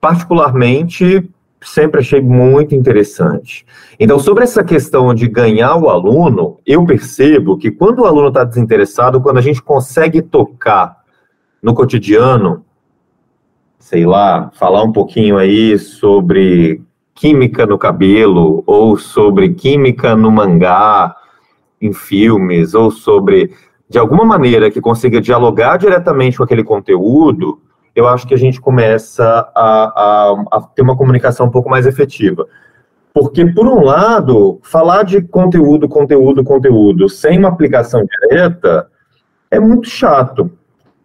[0.00, 3.66] particularmente sempre achei muito interessante.
[3.98, 8.42] Então, sobre essa questão de ganhar o aluno, eu percebo que quando o aluno está
[8.44, 10.96] desinteressado, quando a gente consegue tocar
[11.62, 12.64] no cotidiano,
[13.78, 16.82] sei lá, falar um pouquinho aí sobre
[17.20, 21.14] química no cabelo, ou sobre química no mangá,
[21.78, 23.54] em filmes, ou sobre,
[23.86, 27.60] de alguma maneira, que consiga dialogar diretamente com aquele conteúdo,
[27.94, 29.22] eu acho que a gente começa
[29.54, 32.46] a, a, a ter uma comunicação um pouco mais efetiva.
[33.12, 38.88] Porque, por um lado, falar de conteúdo, conteúdo, conteúdo, sem uma aplicação direta,
[39.50, 40.50] é muito chato.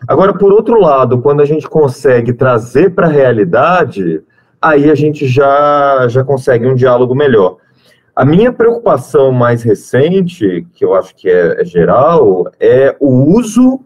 [0.08, 4.24] Agora, por outro lado, quando a gente consegue trazer para a realidade,
[4.70, 7.58] aí a gente já, já consegue um diálogo melhor.
[8.16, 13.82] A minha preocupação mais recente, que eu acho que é, é geral, é o uso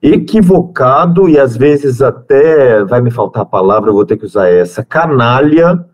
[0.00, 4.48] equivocado e às vezes até, vai me faltar a palavra, eu vou ter que usar
[4.48, 5.84] essa, canalha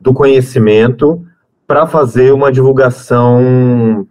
[0.00, 1.24] do conhecimento
[1.66, 4.06] para fazer uma divulgação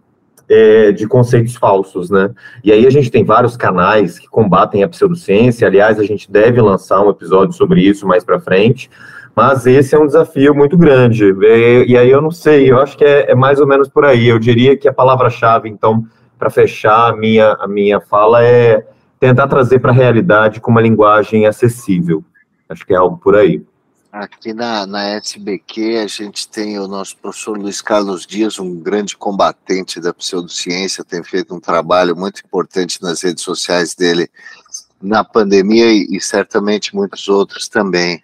[0.48, 2.30] é, de conceitos falsos, né?
[2.62, 6.60] E aí a gente tem vários canais que combatem a pseudociência, aliás, a gente deve
[6.60, 8.90] lançar um episódio sobre isso mais para frente,
[9.34, 12.96] mas esse é um desafio muito grande, e, e aí eu não sei, eu acho
[12.96, 16.04] que é, é mais ou menos por aí, eu diria que a palavra-chave, então,
[16.38, 18.86] para fechar a minha, a minha fala é
[19.18, 22.22] tentar trazer para a realidade com uma linguagem acessível.
[22.68, 23.62] Acho que é algo por aí.
[24.14, 29.16] Aqui na, na SBQ a gente tem o nosso professor Luiz Carlos Dias, um grande
[29.16, 34.30] combatente da pseudociência, tem feito um trabalho muito importante nas redes sociais dele
[35.02, 38.22] na pandemia e, e certamente muitos outros também.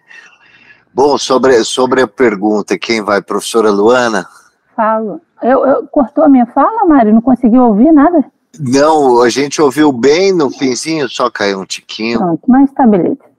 [0.93, 4.25] Bom, sobre, sobre a pergunta, quem vai, professora Luana?
[4.73, 5.19] Falo.
[5.43, 7.13] Eu, eu, cortou a minha fala, Mário?
[7.13, 8.23] Não conseguiu ouvir nada?
[8.57, 12.17] Não, a gente ouviu bem no finzinho, só caiu um tiquinho.
[12.17, 13.30] Pronto, mas tá beleza.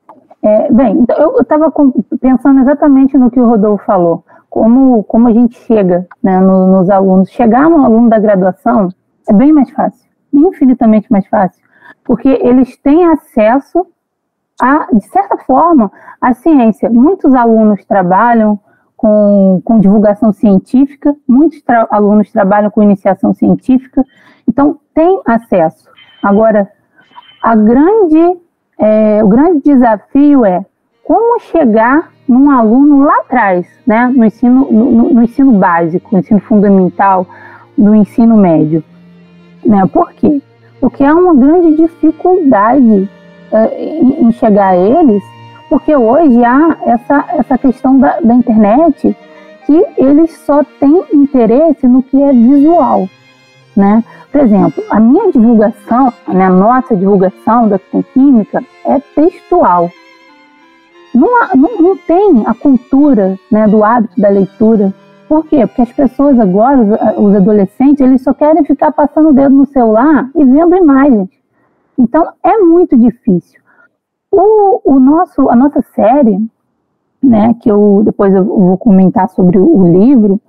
[0.44, 1.72] É, bem, então eu estava
[2.20, 6.90] pensando exatamente no que o Rodolfo falou, como, como a gente chega né, no, nos
[6.90, 7.30] alunos.
[7.30, 8.88] Chegar no aluno da graduação
[9.28, 11.62] é bem mais fácil, infinitamente mais fácil,
[12.04, 13.86] porque eles têm acesso
[14.60, 16.90] a, de certa forma, à ciência.
[16.90, 18.58] Muitos alunos trabalham
[18.96, 24.04] com, com divulgação científica, muitos tra alunos trabalham com iniciação científica,
[24.48, 25.88] então tem acesso.
[26.20, 26.68] Agora,
[27.42, 28.40] a grande
[28.78, 30.64] é, o grande desafio é
[31.04, 36.40] como chegar num aluno lá atrás, né, no ensino, no, no ensino básico, no ensino
[36.40, 37.26] fundamental,
[37.76, 38.82] no ensino médio.
[39.64, 39.84] Né?
[39.92, 40.40] Por quê?
[40.80, 43.08] Porque há uma grande dificuldade
[43.52, 45.22] é, em, chegar a eles,
[45.68, 49.16] porque hoje há essa, essa questão da, da internet
[49.66, 53.08] que eles só têm interesse no que é visual,
[53.76, 54.02] né?
[54.32, 57.78] Por exemplo, a minha divulgação, a nossa divulgação da
[58.14, 59.90] química é textual.
[61.14, 64.94] Não, não, não tem a cultura né, do hábito da leitura.
[65.28, 65.66] Por quê?
[65.66, 69.66] Porque as pessoas agora, os, os adolescentes, eles só querem ficar passando o dedo no
[69.66, 71.28] celular e vendo imagens.
[71.98, 73.60] Então, é muito difícil.
[74.30, 76.38] O, o nosso, a nossa série,
[77.22, 80.40] né, que eu depois eu vou comentar sobre o livro,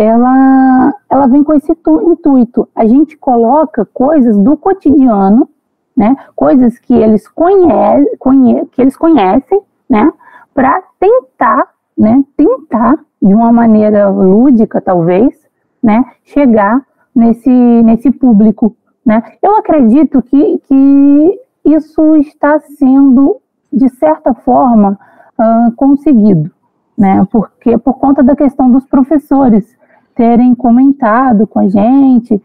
[0.00, 2.68] ela, ela vem com esse intuito.
[2.72, 5.48] A gente coloca coisas do cotidiano,
[5.96, 10.12] né, coisas que eles, conhece, conhe, que eles conhecem, né,
[10.54, 15.34] para tentar, né, tentar, de uma maneira lúdica, talvez,
[15.82, 16.80] né, chegar
[17.12, 18.76] nesse, nesse público.
[19.04, 19.20] Né.
[19.42, 23.40] Eu acredito que, que isso está sendo,
[23.72, 24.96] de certa forma,
[25.36, 26.52] uh, conseguido.
[26.96, 29.77] Né, porque por conta da questão dos professores,
[30.18, 32.42] terem comentado com a gente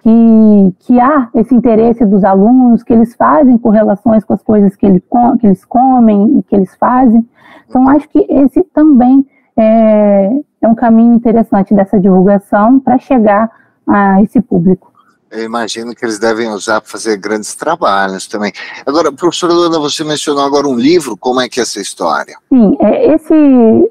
[0.00, 4.84] que, que há esse interesse dos alunos, que eles fazem correlações com as coisas que,
[4.84, 5.02] ele,
[5.40, 7.26] que eles comem e que eles fazem.
[7.66, 13.50] Então, acho que esse também é, é um caminho interessante dessa divulgação para chegar
[13.86, 14.92] a esse público.
[15.34, 18.52] Eu imagino que eles devem usar para fazer grandes trabalhos também.
[18.86, 22.36] Agora, professora Luana, você mencionou agora um livro, como é que é essa história?
[22.48, 23.34] Sim, é, esse,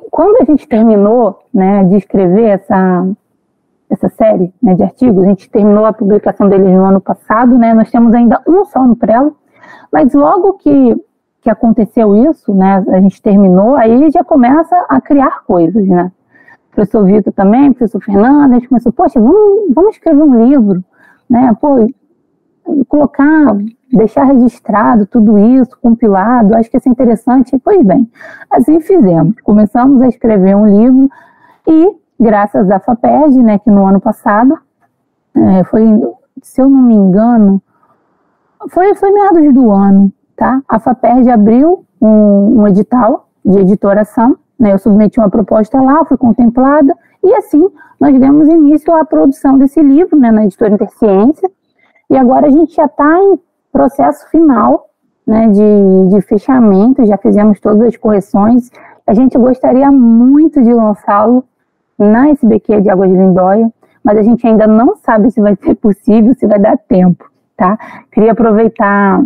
[0.09, 3.05] quando a gente terminou né, de escrever essa,
[3.93, 5.23] essa série né, de artigos.
[5.23, 7.73] A gente terminou a publicação deles no ano passado, né?
[7.73, 9.35] Nós temos ainda um só no Prelo,
[9.91, 10.95] mas logo que,
[11.41, 12.83] que aconteceu isso, né?
[12.89, 16.11] A gente terminou, aí já começa a criar coisas, né?
[16.71, 20.43] O professor Vitor também, o professor Fernando, a gente começou, poxa, vamos, vamos escrever um
[20.43, 20.83] livro,
[21.29, 21.55] né?
[21.61, 21.87] Pô,
[22.87, 23.55] colocar,
[23.91, 27.59] deixar registrado tudo isso, compilado, acho que isso é interessante.
[27.63, 28.09] Pois bem,
[28.49, 29.39] assim fizemos.
[29.41, 31.09] Começamos a escrever um livro
[31.67, 34.57] e graças à FAPERJ, né, que no ano passado,
[35.35, 35.83] é, foi,
[36.41, 37.61] se eu não me engano,
[38.69, 40.61] foi, foi meados do ano, tá?
[40.67, 46.17] A FAPERJ abriu um, um edital de editoração, né, eu submeti uma proposta lá, fui
[46.17, 51.51] contemplada, e assim nós demos início à produção desse livro, né, na editora Interciência,
[52.09, 53.39] e agora a gente já está em
[53.71, 54.89] processo final,
[55.27, 58.69] né, de, de fechamento, já fizemos todas as correções,
[59.05, 61.43] a gente gostaria muito de lançá-lo
[61.97, 63.71] na SBQ de Águas de Lindóia,
[64.03, 67.77] mas a gente ainda não sabe se vai ser possível, se vai dar tempo, tá?
[68.11, 69.23] Queria aproveitar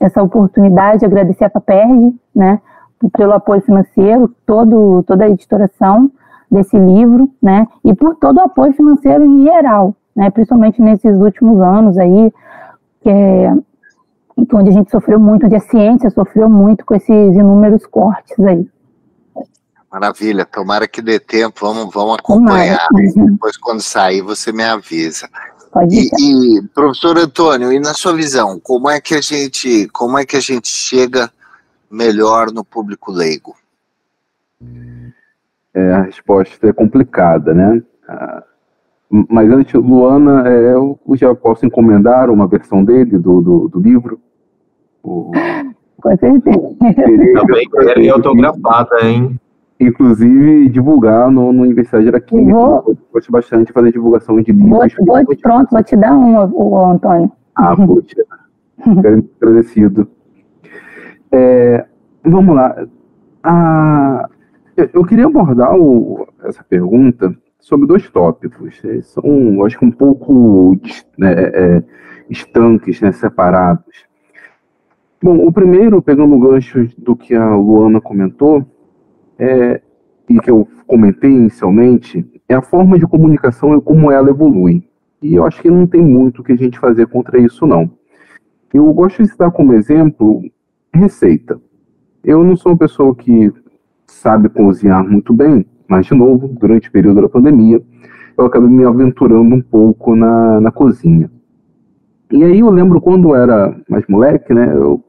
[0.00, 2.60] essa oportunidade, agradecer a Paperd, né,
[3.12, 6.10] pelo apoio financeiro, todo, toda a editoração
[6.50, 11.60] desse livro, né, e por todo o apoio financeiro em geral, né, principalmente nesses últimos
[11.60, 12.32] anos aí,
[13.02, 13.54] que é,
[14.54, 18.66] onde a gente sofreu muito, onde a ciência sofreu muito com esses inúmeros cortes aí.
[19.90, 22.86] Maravilha, tomara que dê tempo, vamos, vamos acompanhar.
[23.14, 25.28] Depois, quando sair, você me avisa.
[25.90, 30.24] E, e, professor Antônio, e na sua visão, como é que a gente, como é
[30.24, 31.30] que a gente chega
[31.90, 33.56] melhor no público leigo?
[35.74, 37.82] É, a resposta é complicada, né?
[38.08, 38.44] Ah,
[39.28, 44.20] mas antes, Luana, é, eu já posso encomendar uma versão dele do, do, do livro?
[45.02, 45.32] O...
[46.00, 46.76] Com certeza.
[47.34, 49.39] Também queria autografada, hein?
[49.80, 52.52] Inclusive divulgar no, no Universidade da Química.
[52.52, 54.94] Vou, eu gosto bastante de fazer divulgação de livros.
[54.98, 57.32] Vou, vou pronto, vou te dar uma, o Antônio.
[57.56, 58.24] Ah, poxa.
[59.40, 60.08] Agradecido.
[61.32, 61.86] É,
[62.24, 62.86] vamos lá.
[63.42, 64.28] Ah,
[64.92, 68.80] eu queria abordar o, essa pergunta sobre dois tópicos.
[69.02, 70.78] São, acho que, um pouco
[71.18, 71.82] né, é,
[72.28, 74.08] estanques, né, separados.
[75.22, 78.66] Bom, o primeiro, pegando o gancho do que a Luana comentou,
[79.40, 79.80] é,
[80.28, 84.86] e que eu comentei inicialmente, é a forma de comunicação e como ela evolui.
[85.22, 87.90] E eu acho que não tem muito que a gente fazer contra isso, não.
[88.72, 90.42] Eu gosto de citar como exemplo
[90.94, 91.60] receita.
[92.22, 93.52] Eu não sou uma pessoa que
[94.06, 97.82] sabe cozinhar muito bem, mas, de novo, durante o período da pandemia,
[98.36, 101.30] eu acabei me aventurando um pouco na, na cozinha.
[102.30, 104.72] E aí eu lembro quando eu era mais moleque, né?
[104.72, 105.02] Eu,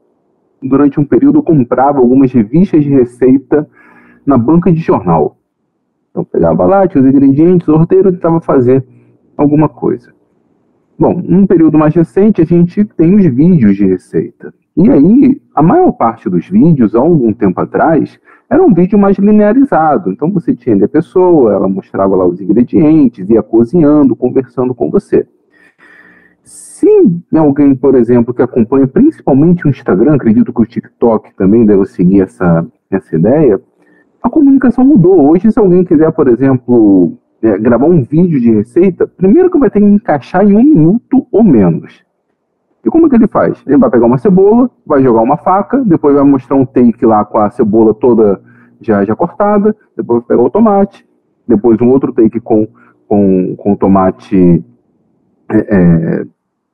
[0.62, 3.68] durante um período eu comprava algumas revistas de receita
[4.24, 5.36] na banca de jornal.
[6.10, 8.84] Então pegava lá, tinha os ingredientes, o roteiro tentava fazer
[9.36, 10.12] alguma coisa.
[10.98, 14.54] Bom, num período mais recente a gente tem os vídeos de receita.
[14.76, 18.18] E aí, a maior parte dos vídeos, há algum tempo atrás,
[18.48, 20.12] era um vídeo mais linearizado.
[20.12, 24.90] Então você tinha ali a pessoa, ela mostrava lá os ingredientes, ia cozinhando, conversando com
[24.90, 25.26] você.
[26.42, 26.86] Se
[27.34, 32.22] alguém, por exemplo, que acompanha principalmente o Instagram, acredito que o TikTok também deve seguir
[32.22, 33.60] essa, essa ideia,
[34.22, 35.30] a comunicação mudou.
[35.30, 39.68] Hoje, se alguém quiser, por exemplo, é, gravar um vídeo de receita, primeiro que vai
[39.68, 42.04] ter que encaixar em um minuto ou menos.
[42.84, 43.62] E como é que ele faz?
[43.66, 47.24] Ele vai pegar uma cebola, vai jogar uma faca, depois vai mostrar um take lá
[47.24, 48.40] com a cebola toda
[48.80, 51.06] já, já cortada, depois vai pegar o tomate,
[51.46, 52.66] depois um outro take com,
[53.08, 54.64] com, com tomate
[55.48, 56.26] é, é,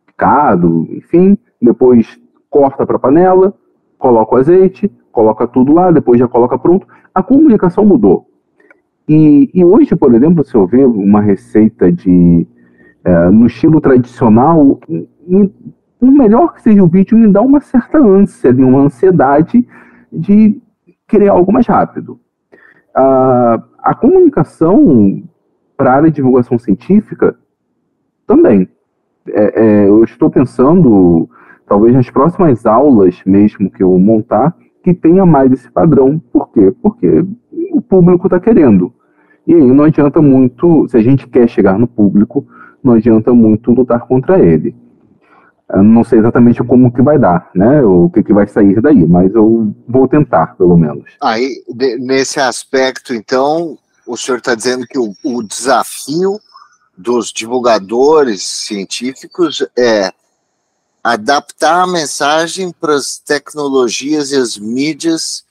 [0.07, 2.19] picado, enfim, depois
[2.49, 3.55] corta para a panela,
[3.99, 6.87] coloca o azeite, coloca tudo lá, depois já coloca pronto.
[7.13, 8.29] A comunicação mudou.
[9.09, 12.47] E, e hoje, por exemplo, se eu ver uma receita de
[13.05, 14.79] é, no estilo tradicional,
[15.99, 19.67] por melhor que seja o vídeo, me dá uma certa ânsia, uma ansiedade
[20.13, 20.63] de
[21.09, 22.21] querer algo mais rápido.
[22.95, 25.25] A, a comunicação
[25.77, 27.37] para a área de divulgação científica
[28.25, 28.69] também.
[29.31, 31.29] É, é, eu estou pensando,
[31.67, 34.55] talvez nas próximas aulas mesmo que eu montar,
[34.89, 36.19] que tenha mais esse padrão.
[36.33, 36.73] Por quê?
[36.83, 37.25] Porque
[37.73, 38.93] o público está querendo.
[39.47, 42.47] E aí não adianta muito, se a gente quer chegar no público,
[42.83, 44.75] não adianta muito lutar contra ele.
[45.71, 47.83] Eu não sei exatamente como que vai dar, né?
[47.83, 51.05] O que, que vai sair daí, mas eu vou tentar, pelo menos.
[51.21, 51.63] Aí,
[51.99, 53.77] nesse aspecto, então,
[54.07, 56.39] o senhor está dizendo que o, o desafio
[56.97, 60.11] dos divulgadores científicos é
[61.13, 65.45] adaptar a mensagem para as tecnologias e as mídias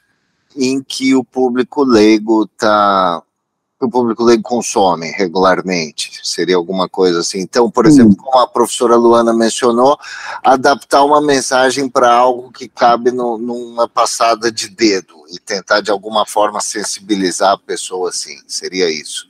[0.56, 6.20] em que o público leigo que o público leigo consome regularmente?
[6.24, 7.40] Seria alguma coisa assim?
[7.40, 9.98] Então, por exemplo, como a professora Luana mencionou,
[10.44, 15.92] adaptar uma mensagem para algo que cabe no, numa passada de dedo e tentar de
[15.92, 18.38] alguma forma sensibilizar a pessoa assim.
[18.48, 19.28] Seria isso?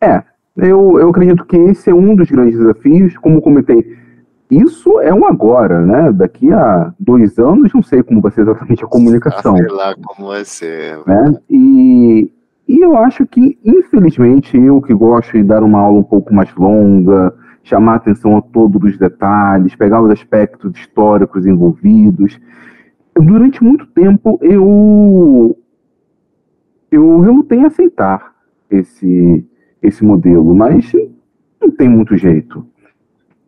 [0.00, 0.24] É,
[0.56, 3.16] eu, eu acredito que esse é um dos grandes desafios.
[3.18, 4.01] Como comentei,
[4.60, 6.12] isso é um agora, né?
[6.12, 9.56] Daqui a dois anos, não sei como vai ser exatamente a comunicação.
[9.58, 10.98] Sei lá como vai ser.
[11.06, 11.34] Né?
[11.48, 12.32] E
[12.68, 16.54] e eu acho que, infelizmente, eu que gosto de dar uma aula um pouco mais
[16.54, 22.40] longa, chamar atenção a todos os detalhes, pegar os aspectos históricos envolvidos,
[23.14, 25.56] durante muito tempo eu
[26.90, 28.32] eu relutei em aceitar
[28.70, 29.44] esse
[29.82, 30.92] esse modelo, mas
[31.60, 32.64] não tem muito jeito.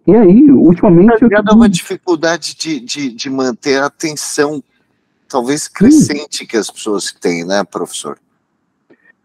[0.07, 1.23] E aí, ultimamente.
[1.23, 1.29] Eu...
[1.33, 4.63] É uma dificuldade de, de, de manter a atenção,
[5.29, 6.47] talvez crescente, Sim.
[6.47, 8.19] que as pessoas têm, né, professor?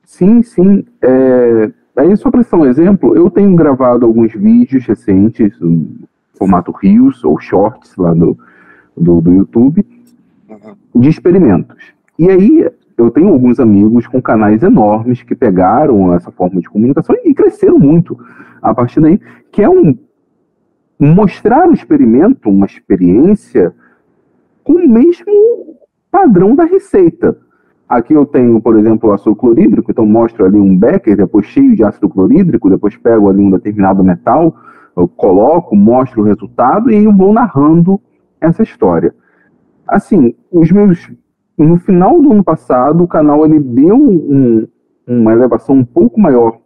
[0.05, 0.85] Sim, sim.
[1.01, 5.87] É, aí, só para citar um exemplo, eu tenho gravado alguns vídeos recentes, no
[6.35, 8.37] formato Reels ou Shorts lá do,
[8.95, 9.85] do, do YouTube,
[10.49, 11.01] uhum.
[11.01, 11.77] de experimentos.
[12.17, 17.15] E aí, eu tenho alguns amigos com canais enormes que pegaram essa forma de comunicação
[17.23, 18.17] e cresceram muito
[18.61, 19.19] a partir daí,
[19.51, 19.97] que é um
[20.99, 23.73] mostrar o experimento, uma experiência
[24.63, 25.77] com o mesmo
[26.11, 27.37] padrão da receita.
[27.87, 31.83] Aqui eu tenho, por exemplo, ácido clorídrico, então mostro ali um becker, depois cheio de
[31.83, 34.55] ácido clorídrico, depois pego ali um determinado metal,
[35.15, 37.99] coloco, mostro o resultado e vou narrando
[38.39, 39.15] essa história.
[39.87, 41.09] Assim, os meus
[41.57, 44.67] no final do ano passado, o canal ele deu um,
[45.05, 46.57] uma elevação um pouco maior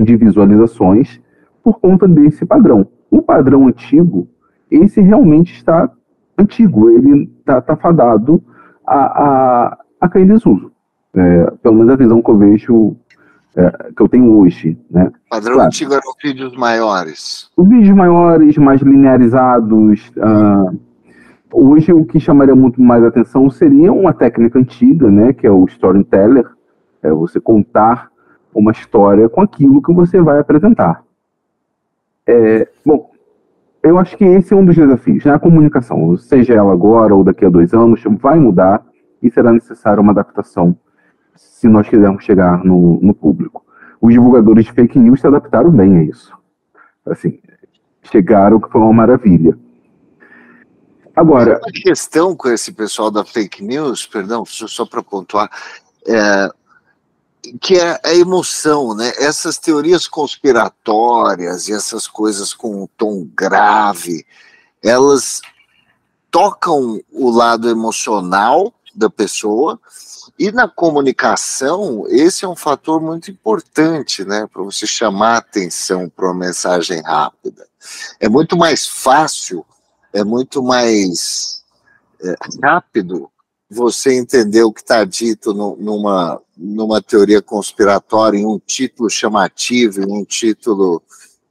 [0.00, 1.20] de visualizações
[1.62, 2.86] por conta desse padrão.
[3.10, 4.28] O padrão antigo,
[4.70, 5.90] esse realmente está
[6.38, 8.42] antigo, ele está tá fadado
[8.86, 10.70] a, a a cair em desuso.
[11.14, 12.96] É, pelo menos a visão que eu vejo,
[13.56, 14.78] é, que eu tenho hoje.
[14.90, 15.10] Né?
[15.30, 17.50] Padrão claro, antigo eram vídeos maiores.
[17.56, 20.12] Os vídeos maiores, mais linearizados.
[20.16, 20.78] Uh,
[21.52, 25.64] hoje o que chamaria muito mais atenção seria uma técnica antiga, né, que é o
[25.64, 26.46] storyteller,
[27.02, 28.10] É você contar
[28.54, 31.02] uma história com aquilo que você vai apresentar.
[32.26, 33.10] É, bom,
[33.82, 35.32] eu acho que esse é um dos desafios, né?
[35.32, 38.84] A comunicação, seja ela agora ou daqui a dois anos, vai mudar
[39.22, 40.76] e será necessária uma adaptação
[41.36, 43.64] se nós quisermos chegar no, no público.
[44.00, 46.36] Os divulgadores de fake news se adaptaram bem a isso.
[47.06, 47.38] Assim,
[48.02, 49.56] chegaram que foi uma maravilha.
[51.14, 51.60] Agora.
[51.64, 55.50] A questão com esse pessoal da fake news, perdão, só para pontuar,
[56.06, 56.50] é,
[57.60, 59.12] que é a emoção, né?
[59.18, 64.26] Essas teorias conspiratórias e essas coisas com um tom grave,
[64.82, 65.40] elas
[66.30, 69.78] tocam o lado emocional da pessoa
[70.38, 74.46] e na comunicação esse é um fator muito importante, né?
[74.52, 77.66] Para você chamar atenção para uma mensagem rápida.
[78.20, 79.64] É muito mais fácil,
[80.12, 81.62] é muito mais
[82.20, 83.30] é, rápido
[83.68, 90.00] você entender o que está dito no, numa, numa teoria conspiratória, em um título chamativo,
[90.00, 91.02] em um título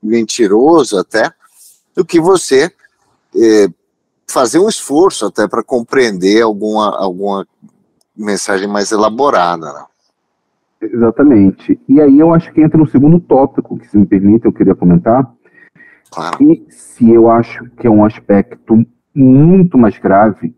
[0.01, 1.31] mentiroso até,
[1.93, 2.71] do que você
[3.35, 3.67] é,
[4.27, 7.47] fazer um esforço até para compreender alguma, alguma
[8.15, 9.73] mensagem mais elaborada.
[9.73, 9.85] Né?
[10.81, 11.79] Exatamente.
[11.87, 14.75] E aí eu acho que entra no segundo tópico, que se me permite, eu queria
[14.75, 15.29] comentar.
[16.11, 16.37] Claro.
[16.43, 20.53] E se eu acho que é um aspecto muito mais grave,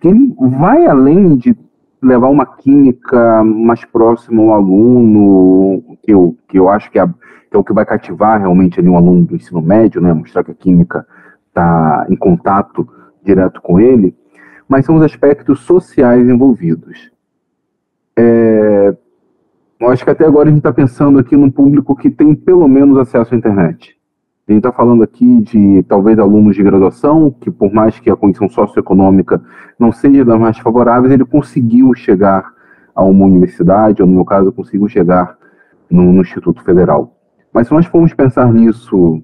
[0.00, 1.56] que ele vai além de
[2.02, 7.56] levar uma química mais próxima ao aluno, que eu, que eu acho que é, que
[7.56, 10.50] é o que vai cativar realmente ali um aluno do ensino médio, né, mostrar que
[10.50, 11.06] a química
[11.48, 12.88] está em contato
[13.22, 14.16] direto com ele,
[14.66, 17.10] mas são os aspectos sociais envolvidos.
[18.16, 18.96] É,
[19.78, 22.66] eu acho que até agora a gente está pensando aqui num público que tem pelo
[22.66, 23.99] menos acesso à internet.
[24.50, 28.48] Gente está falando aqui de talvez alunos de graduação, que por mais que a condição
[28.48, 29.40] socioeconômica
[29.78, 32.52] não seja das mais favoráveis, ele conseguiu chegar
[32.92, 35.38] a uma universidade, ou no meu caso, conseguiu chegar
[35.88, 37.16] no, no Instituto Federal.
[37.54, 39.22] Mas se nós formos pensar nisso,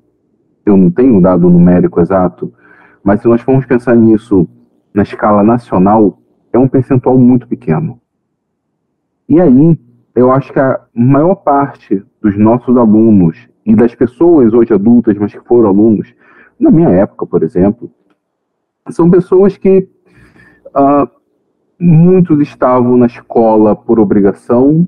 [0.65, 2.55] eu não tenho dado numérico exato,
[3.03, 4.49] mas se nós formos pensar nisso
[4.95, 6.21] na escala nacional,
[6.53, 8.01] é um percentual muito pequeno.
[9.29, 9.77] E aí,
[10.15, 15.33] eu acho que a maior parte dos nossos alunos e das pessoas hoje adultas, mas
[15.33, 16.15] que foram alunos,
[16.59, 17.91] na minha época, por exemplo,
[18.91, 19.89] são pessoas que
[20.69, 21.09] uh,
[21.79, 24.87] muitos estavam na escola por obrigação,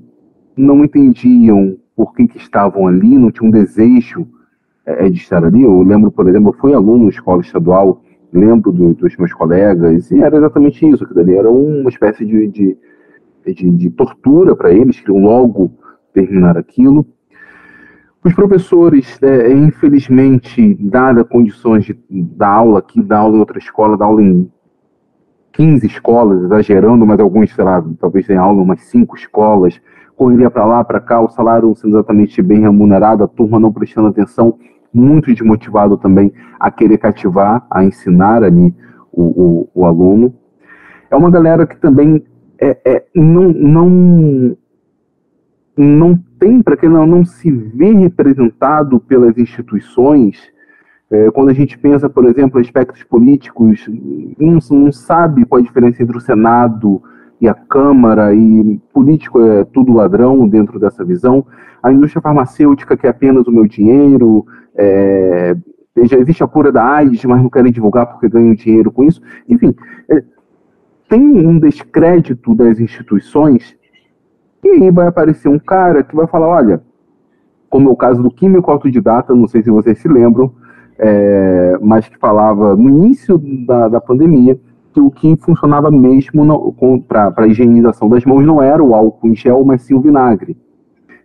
[0.55, 4.25] não entendiam por que, que estavam ali, não tinham desejo
[4.85, 5.63] é, de estar ali.
[5.63, 8.01] Eu lembro, por exemplo, eu fui aluno na escola estadual,
[8.31, 12.47] lembro do, dos meus colegas, e era exatamente isso, que dali era uma espécie de,
[12.47, 12.77] de,
[13.45, 15.71] de, de tortura para eles, queriam logo
[16.13, 17.05] terminar aquilo.
[18.23, 23.97] Os professores, é, infelizmente, dadas condições de dar aula aqui, dar aula em outra escola,
[23.97, 24.51] dar aula em
[25.53, 29.79] 15 escolas, exagerando, mas alguns, sei lá, talvez tenham aula em umas 5 escolas,
[30.17, 34.09] correria para lá, para cá, o salário sendo exatamente bem remunerado, a turma não prestando
[34.09, 34.59] atenção,
[34.93, 38.75] muito desmotivado também a querer cativar, a ensinar ali
[39.13, 40.33] o, o, o aluno.
[41.09, 42.21] É uma galera que também
[42.59, 44.57] é, é, não, não
[45.77, 50.39] não tem, para quem não, não se vê representado pelas instituições,
[51.11, 53.85] é, quando a gente pensa, por exemplo, aspectos políticos,
[54.39, 57.01] não, não sabe qual a diferença entre o Senado
[57.41, 61.45] e a Câmara, e político é tudo ladrão dentro dessa visão.
[61.81, 65.55] A indústria farmacêutica que é apenas o meu dinheiro, é,
[66.03, 69.21] já existe a cura da AIDS, mas não querem divulgar porque ganham dinheiro com isso.
[69.47, 69.73] Enfim,
[70.09, 70.23] é,
[71.09, 73.78] tem um descrédito das instituições
[74.63, 76.81] e aí vai aparecer um cara que vai falar, olha,
[77.69, 80.51] como é o caso do químico autodidata, não sei se vocês se lembram,
[80.97, 84.59] é, mas que falava no início da, da pandemia
[84.93, 86.73] que o que funcionava mesmo
[87.07, 90.57] para a higienização das mãos não era o álcool em gel, mas sim o vinagre.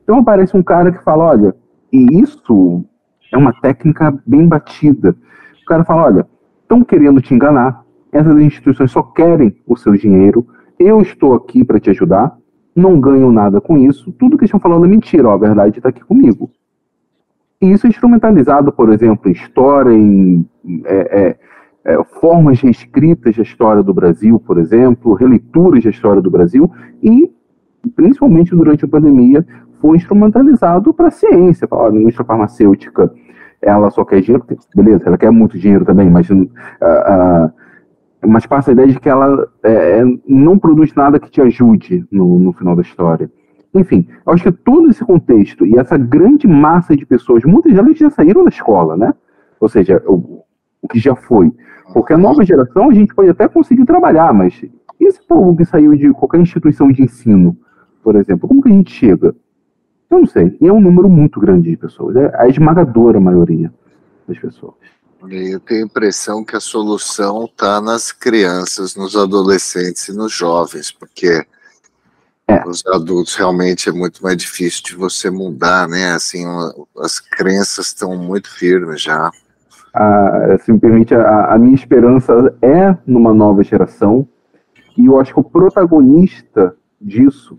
[0.03, 1.57] Então aparece um cara que fala, olha,
[1.93, 2.85] e isso
[3.33, 5.17] é uma técnica bem batida.
[5.63, 6.27] O cara fala, olha,
[6.63, 7.83] estão querendo te enganar,
[8.13, 10.47] essas instituições só querem o seu dinheiro,
[10.79, 12.37] eu estou aqui para te ajudar,
[12.75, 15.89] não ganham nada com isso, tudo que estão falando é mentira, ó, a verdade está
[15.89, 16.51] aqui comigo.
[17.61, 20.47] E isso é instrumentalizado, por exemplo, em história, em
[20.85, 21.37] é, é,
[21.85, 26.71] é, formas reescritas da história do Brasil, por exemplo, releituras da história do Brasil,
[27.03, 27.31] e
[27.95, 29.47] principalmente durante a pandemia,
[29.81, 31.69] foi instrumentalizado para a ciência.
[31.71, 33.13] a indústria farmacêutica
[33.65, 34.45] ela só quer dinheiro,
[34.75, 37.53] beleza, ela quer muito dinheiro também, mas uh, uh,
[38.27, 42.07] mas passa a ideia de que ela é, é, não produz nada que te ajude
[42.11, 43.31] no, no final da história.
[43.75, 48.11] Enfim, acho que todo esse contexto e essa grande massa de pessoas, muitas delas já
[48.11, 49.13] saíram da escola, né?
[49.61, 50.45] Ou seja, o,
[50.81, 51.53] o que já foi.
[51.93, 54.65] Porque a nova geração a gente pode até conseguir trabalhar, mas
[55.01, 57.57] esse povo que saiu de qualquer instituição de ensino
[58.05, 59.35] por exemplo, como que a gente chega?
[60.11, 60.55] Eu não sei.
[60.61, 62.15] E é um número muito grande de pessoas.
[62.15, 63.73] É a esmagadora maioria
[64.29, 64.75] das pessoas.
[65.31, 70.93] Eu tenho a impressão que a solução está nas crianças, nos adolescentes e nos jovens,
[70.93, 71.45] porque
[72.47, 72.69] é.
[72.69, 76.13] os adultos realmente é muito mais difícil de você mudar, né?
[76.13, 76.45] Assim,
[76.99, 79.31] as crenças estão muito firmes já.
[79.95, 84.29] Ah, se me permite, a, a minha esperança é numa nova geração,
[84.97, 87.59] e eu acho que o protagonista disso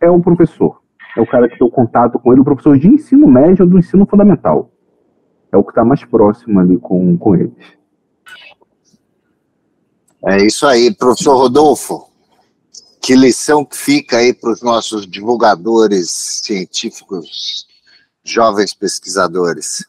[0.00, 0.80] é o professor.
[1.16, 3.70] É o cara que tem o contato com ele, o professor de ensino médio ou
[3.70, 4.70] do ensino fundamental
[5.52, 7.52] é o que está mais próximo ali com, com eles.
[10.26, 12.08] É isso aí, professor Rodolfo.
[13.00, 16.10] Que lição que fica aí para os nossos divulgadores
[16.44, 17.66] científicos,
[18.24, 19.86] jovens pesquisadores?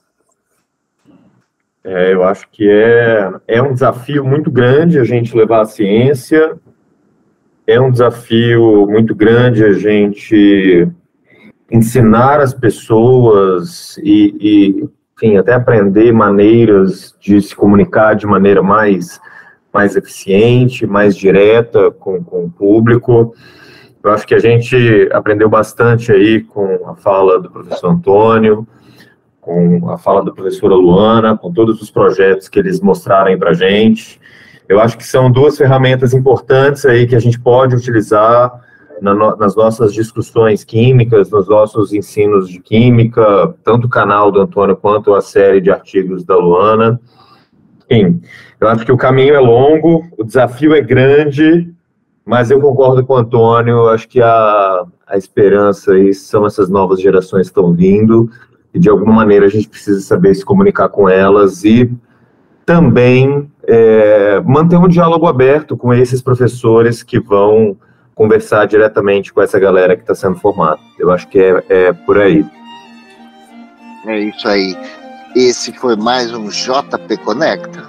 [1.83, 6.57] É, eu acho que é, é um desafio muito grande a gente levar a ciência,
[7.65, 10.87] é um desafio muito grande a gente
[11.71, 14.89] ensinar as pessoas e, e
[15.19, 19.19] enfim, até aprender maneiras de se comunicar de maneira mais,
[19.73, 23.33] mais eficiente, mais direta com, com o público.
[24.01, 28.65] Eu acho que a gente aprendeu bastante aí com a fala do professor Antônio,
[29.41, 33.53] com a fala da professora Luana, com todos os projetos que eles mostraram para a
[33.53, 34.21] gente.
[34.69, 38.68] Eu acho que são duas ferramentas importantes aí que a gente pode utilizar
[39.01, 44.41] na no, nas nossas discussões químicas, nos nossos ensinos de química, tanto o canal do
[44.41, 46.99] Antônio quanto a série de artigos da Luana.
[47.89, 48.21] Enfim,
[48.59, 51.73] eu acho que o caminho é longo, o desafio é grande,
[52.25, 57.01] mas eu concordo com o Antônio, acho que a, a esperança aí são essas novas
[57.01, 58.29] gerações que estão vindo,
[58.73, 61.91] e de alguma maneira a gente precisa saber se comunicar com elas e
[62.65, 67.75] também é, manter um diálogo aberto com esses professores que vão
[68.19, 70.77] conversar diretamente com essa galera que está sendo formada.
[70.97, 72.45] Eu acho que é, é por aí.
[74.05, 74.77] É isso aí.
[75.33, 77.87] Esse foi mais um JP Conecta.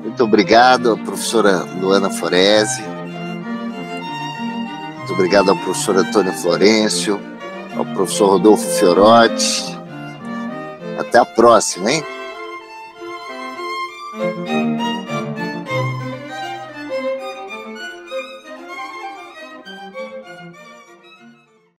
[0.00, 2.84] Muito obrigado à professora Luana Forese.
[4.98, 7.20] Muito obrigado ao professor Antônio Florencio,
[7.76, 9.76] ao professor Rodolfo Fiorotti.
[11.00, 12.04] Até a próxima, hein?